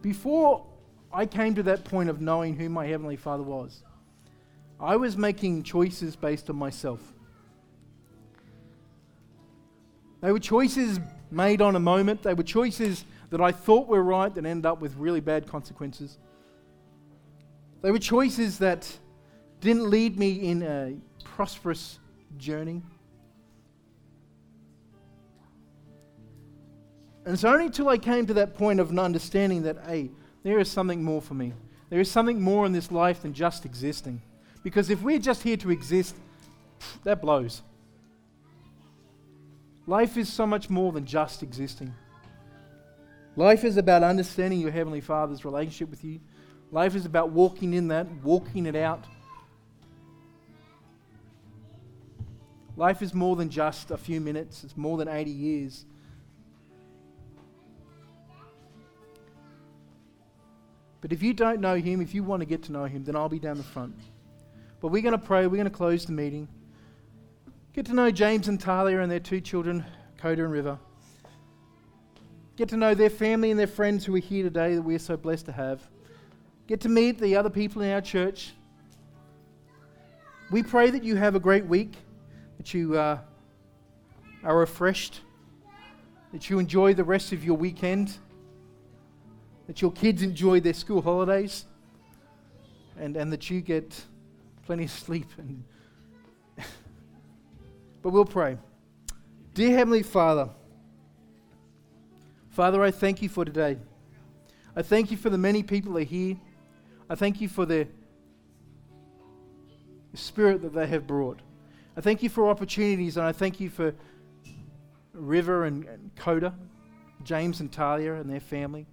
Before 0.00 0.64
I 1.12 1.26
came 1.26 1.56
to 1.56 1.64
that 1.64 1.82
point 1.82 2.08
of 2.08 2.20
knowing 2.20 2.54
who 2.54 2.68
my 2.68 2.86
Heavenly 2.86 3.16
Father 3.16 3.42
was, 3.42 3.82
I 4.80 4.96
was 4.96 5.16
making 5.16 5.62
choices 5.62 6.16
based 6.16 6.48
on 6.48 6.56
myself. 6.56 7.00
They 10.22 10.32
were 10.32 10.40
choices 10.40 10.98
made 11.30 11.60
on 11.60 11.76
a 11.76 11.80
moment, 11.80 12.22
they 12.22 12.34
were 12.34 12.42
choices 12.42 13.04
that 13.30 13.40
I 13.40 13.52
thought 13.52 13.86
were 13.86 14.02
right 14.02 14.34
that 14.34 14.44
ended 14.44 14.66
up 14.66 14.80
with 14.80 14.96
really 14.96 15.20
bad 15.20 15.46
consequences. 15.46 16.18
They 17.82 17.90
were 17.90 17.98
choices 17.98 18.58
that 18.58 18.90
didn't 19.60 19.88
lead 19.88 20.18
me 20.18 20.32
in 20.32 20.62
a 20.62 20.96
prosperous 21.24 21.98
journey. 22.38 22.82
And 27.24 27.34
it's 27.34 27.44
only 27.44 27.66
until 27.66 27.88
I 27.88 27.98
came 27.98 28.26
to 28.26 28.34
that 28.34 28.54
point 28.56 28.80
of 28.80 28.98
understanding 28.98 29.62
that, 29.62 29.76
hey, 29.86 30.10
there 30.42 30.58
is 30.58 30.70
something 30.70 31.04
more 31.04 31.20
for 31.20 31.34
me. 31.34 31.52
There 31.90 32.00
is 32.00 32.10
something 32.10 32.40
more 32.40 32.66
in 32.66 32.72
this 32.72 32.90
life 32.90 33.22
than 33.22 33.34
just 33.34 33.64
existing. 33.64 34.22
Because 34.62 34.90
if 34.90 35.02
we're 35.02 35.18
just 35.18 35.42
here 35.42 35.56
to 35.58 35.70
exist, 35.70 36.14
that 37.04 37.20
blows. 37.20 37.62
Life 39.86 40.16
is 40.16 40.32
so 40.32 40.46
much 40.46 40.70
more 40.70 40.92
than 40.92 41.06
just 41.06 41.42
existing. 41.42 41.94
Life 43.36 43.64
is 43.64 43.76
about 43.76 44.02
understanding 44.02 44.60
your 44.60 44.70
Heavenly 44.70 45.00
Father's 45.00 45.44
relationship 45.44 45.90
with 45.90 46.04
you. 46.04 46.20
Life 46.72 46.94
is 46.94 47.06
about 47.06 47.30
walking 47.30 47.74
in 47.74 47.88
that, 47.88 48.06
walking 48.22 48.66
it 48.66 48.76
out. 48.76 49.04
Life 52.76 53.02
is 53.02 53.12
more 53.12 53.36
than 53.36 53.50
just 53.50 53.90
a 53.90 53.96
few 53.96 54.20
minutes, 54.20 54.64
it's 54.64 54.76
more 54.76 54.96
than 54.96 55.08
80 55.08 55.30
years. 55.30 55.84
But 61.00 61.12
if 61.12 61.22
you 61.22 61.32
don't 61.32 61.60
know 61.60 61.76
Him, 61.76 62.00
if 62.00 62.14
you 62.14 62.22
want 62.22 62.40
to 62.40 62.46
get 62.46 62.62
to 62.64 62.72
know 62.72 62.84
Him, 62.84 63.04
then 63.04 63.16
I'll 63.16 63.28
be 63.28 63.38
down 63.38 63.56
the 63.56 63.62
front. 63.62 63.96
But 64.80 64.88
we're 64.88 65.02
going 65.02 65.12
to 65.12 65.18
pray, 65.18 65.46
we're 65.46 65.56
going 65.56 65.64
to 65.64 65.70
close 65.70 66.06
the 66.06 66.12
meeting. 66.12 66.48
Get 67.74 67.86
to 67.86 67.94
know 67.94 68.10
James 68.10 68.48
and 68.48 68.58
Talia 68.58 69.00
and 69.00 69.10
their 69.10 69.20
two 69.20 69.40
children, 69.40 69.84
Coda 70.18 70.42
and 70.42 70.52
River. 70.52 70.78
Get 72.56 72.68
to 72.70 72.76
know 72.76 72.94
their 72.94 73.10
family 73.10 73.50
and 73.50 73.60
their 73.60 73.66
friends 73.66 74.04
who 74.04 74.14
are 74.16 74.20
here 74.20 74.42
today 74.42 74.74
that 74.74 74.82
we're 74.82 74.98
so 74.98 75.16
blessed 75.16 75.46
to 75.46 75.52
have. 75.52 75.80
Get 76.66 76.80
to 76.80 76.88
meet 76.88 77.18
the 77.18 77.36
other 77.36 77.50
people 77.50 77.82
in 77.82 77.90
our 77.90 78.00
church. 78.00 78.52
We 80.50 80.62
pray 80.62 80.90
that 80.90 81.04
you 81.04 81.16
have 81.16 81.34
a 81.34 81.40
great 81.40 81.66
week, 81.66 81.94
that 82.58 82.74
you 82.74 82.98
uh, 82.98 83.18
are 84.42 84.58
refreshed, 84.58 85.20
that 86.32 86.50
you 86.50 86.58
enjoy 86.58 86.94
the 86.94 87.04
rest 87.04 87.32
of 87.32 87.44
your 87.44 87.56
weekend, 87.56 88.16
that 89.66 89.80
your 89.80 89.92
kids 89.92 90.22
enjoy 90.22 90.60
their 90.60 90.74
school 90.74 91.02
holidays, 91.02 91.66
and, 92.98 93.16
and 93.16 93.32
that 93.32 93.48
you 93.48 93.60
get 93.60 94.04
plenty 94.66 94.84
of 94.84 94.90
sleep. 94.90 95.28
And 95.38 95.64
but 98.02 98.10
we'll 98.10 98.24
pray. 98.24 98.58
Dear 99.54 99.76
Heavenly 99.76 100.02
Father, 100.02 100.50
Father, 102.50 102.82
I 102.82 102.90
thank 102.90 103.22
you 103.22 103.28
for 103.28 103.44
today. 103.44 103.78
I 104.74 104.82
thank 104.82 105.10
you 105.10 105.16
for 105.16 105.30
the 105.30 105.38
many 105.38 105.62
people 105.62 105.92
that 105.94 106.02
are 106.02 106.04
here. 106.04 106.36
I 107.08 107.14
thank 107.14 107.40
you 107.40 107.48
for 107.48 107.66
the 107.66 107.88
spirit 110.14 110.62
that 110.62 110.72
they 110.72 110.86
have 110.86 111.06
brought. 111.06 111.40
I 111.96 112.00
thank 112.00 112.22
you 112.22 112.28
for 112.28 112.48
opportunities, 112.48 113.16
and 113.16 113.26
I 113.26 113.32
thank 113.32 113.60
you 113.60 113.68
for 113.68 113.94
River 115.12 115.64
and, 115.64 115.84
and 115.84 116.10
Coda, 116.16 116.54
James 117.24 117.60
and 117.60 117.70
Talia 117.70 118.14
and 118.14 118.30
their 118.30 118.40
family. 118.40 118.86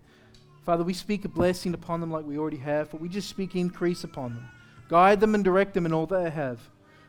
Father, 0.64 0.84
we 0.84 0.94
speak 0.94 1.24
a 1.26 1.30
blessing 1.30 1.74
upon 1.74 2.02
them 2.02 2.12
like 2.12 2.26
we 2.26 2.38
already 2.38 2.58
have, 2.58 2.92
but 2.92 3.00
we 3.00 3.08
just 3.08 3.30
speak 3.30 3.56
increase 3.56 4.04
upon 4.04 4.34
them. 4.36 4.50
Guide 4.90 5.20
them 5.20 5.36
and 5.36 5.44
direct 5.44 5.74
them 5.74 5.86
in 5.86 5.94
all 5.94 6.06
that 6.06 6.24
they 6.24 6.30
have. 6.30 6.60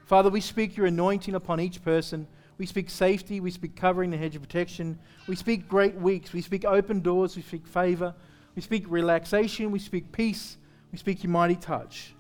Father, 0.05 0.31
we 0.31 0.41
speak 0.41 0.77
your 0.77 0.87
anointing 0.87 1.35
upon 1.35 1.61
each 1.61 1.83
person. 1.83 2.27
We 2.57 2.67
speak 2.67 2.91
safety. 2.91 3.41
We 3.41 3.51
speak 3.51 3.77
covering 3.77 4.11
the 4.11 4.17
hedge 4.17 4.35
of 4.35 4.43
protection. 4.43 4.99
We 5.27 5.37
speak 5.37 5.69
great 5.69 5.95
weeks. 5.95 6.33
We 6.33 6.43
speak 6.43 6.65
open 6.65 7.01
doors. 7.01 7.37
We 7.37 7.43
speak 7.43 7.67
favor. 7.67 8.15
We 8.57 8.63
speak 8.63 8.85
relaxation. 8.89 9.71
We 9.71 9.79
speak 9.79 10.11
peace. 10.11 10.57
We 10.91 10.99
speak 10.99 11.23
your 11.23 11.31
mighty 11.31 11.57
touch. 11.57 12.15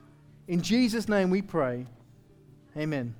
In 0.47 0.63
Jesus' 0.63 1.09
name 1.09 1.31
we 1.31 1.43
pray. 1.43 1.87
Amen. 2.77 3.15